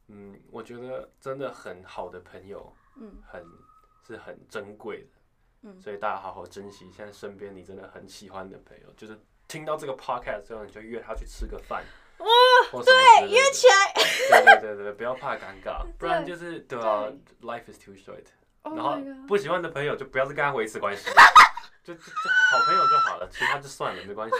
[0.07, 3.43] 嗯，我觉得真的很好的朋友，嗯很
[4.05, 5.09] 是很珍贵的，
[5.63, 11.83] 嗯所以大家好好珍惜现在身边你真的很喜欢的朋友，就是听到这个 podcast 之后，你就约他去吃个饭，
[12.21, 13.93] 哇，对约起来。
[14.29, 17.05] 对对对对，不要怕尴尬， 不然就是对啊
[17.41, 18.23] ，life is too short。
[18.63, 18.95] Oh 然后
[19.27, 21.09] 不喜欢的朋友就不要再跟他维持关系，
[21.83, 22.11] 就就就
[22.51, 24.35] 好朋友就好了，其他就算了，没关系，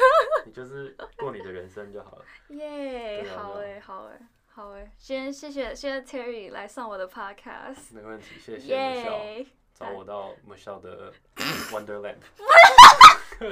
[0.45, 2.25] 你就是过你的人生就好了。
[2.55, 4.19] 耶，好诶，好诶，
[4.53, 11.11] 好诶，先谢谢谢谢 Terry 来上我的 podcast，没问题，谢谢 Michelle，找我到 Michelle 的
[11.73, 12.17] Wonderland。
[13.41, 13.49] 我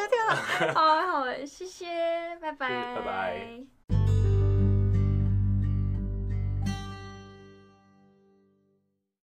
[0.00, 1.86] 的天哪，好啊好啊，谢谢，
[2.40, 3.64] 拜拜，拜拜。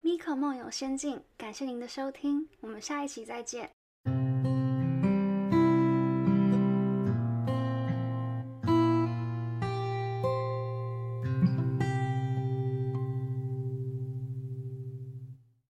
[0.01, 3.69] 咪可梦游仙境，感谢您的收听，我们下一期再见。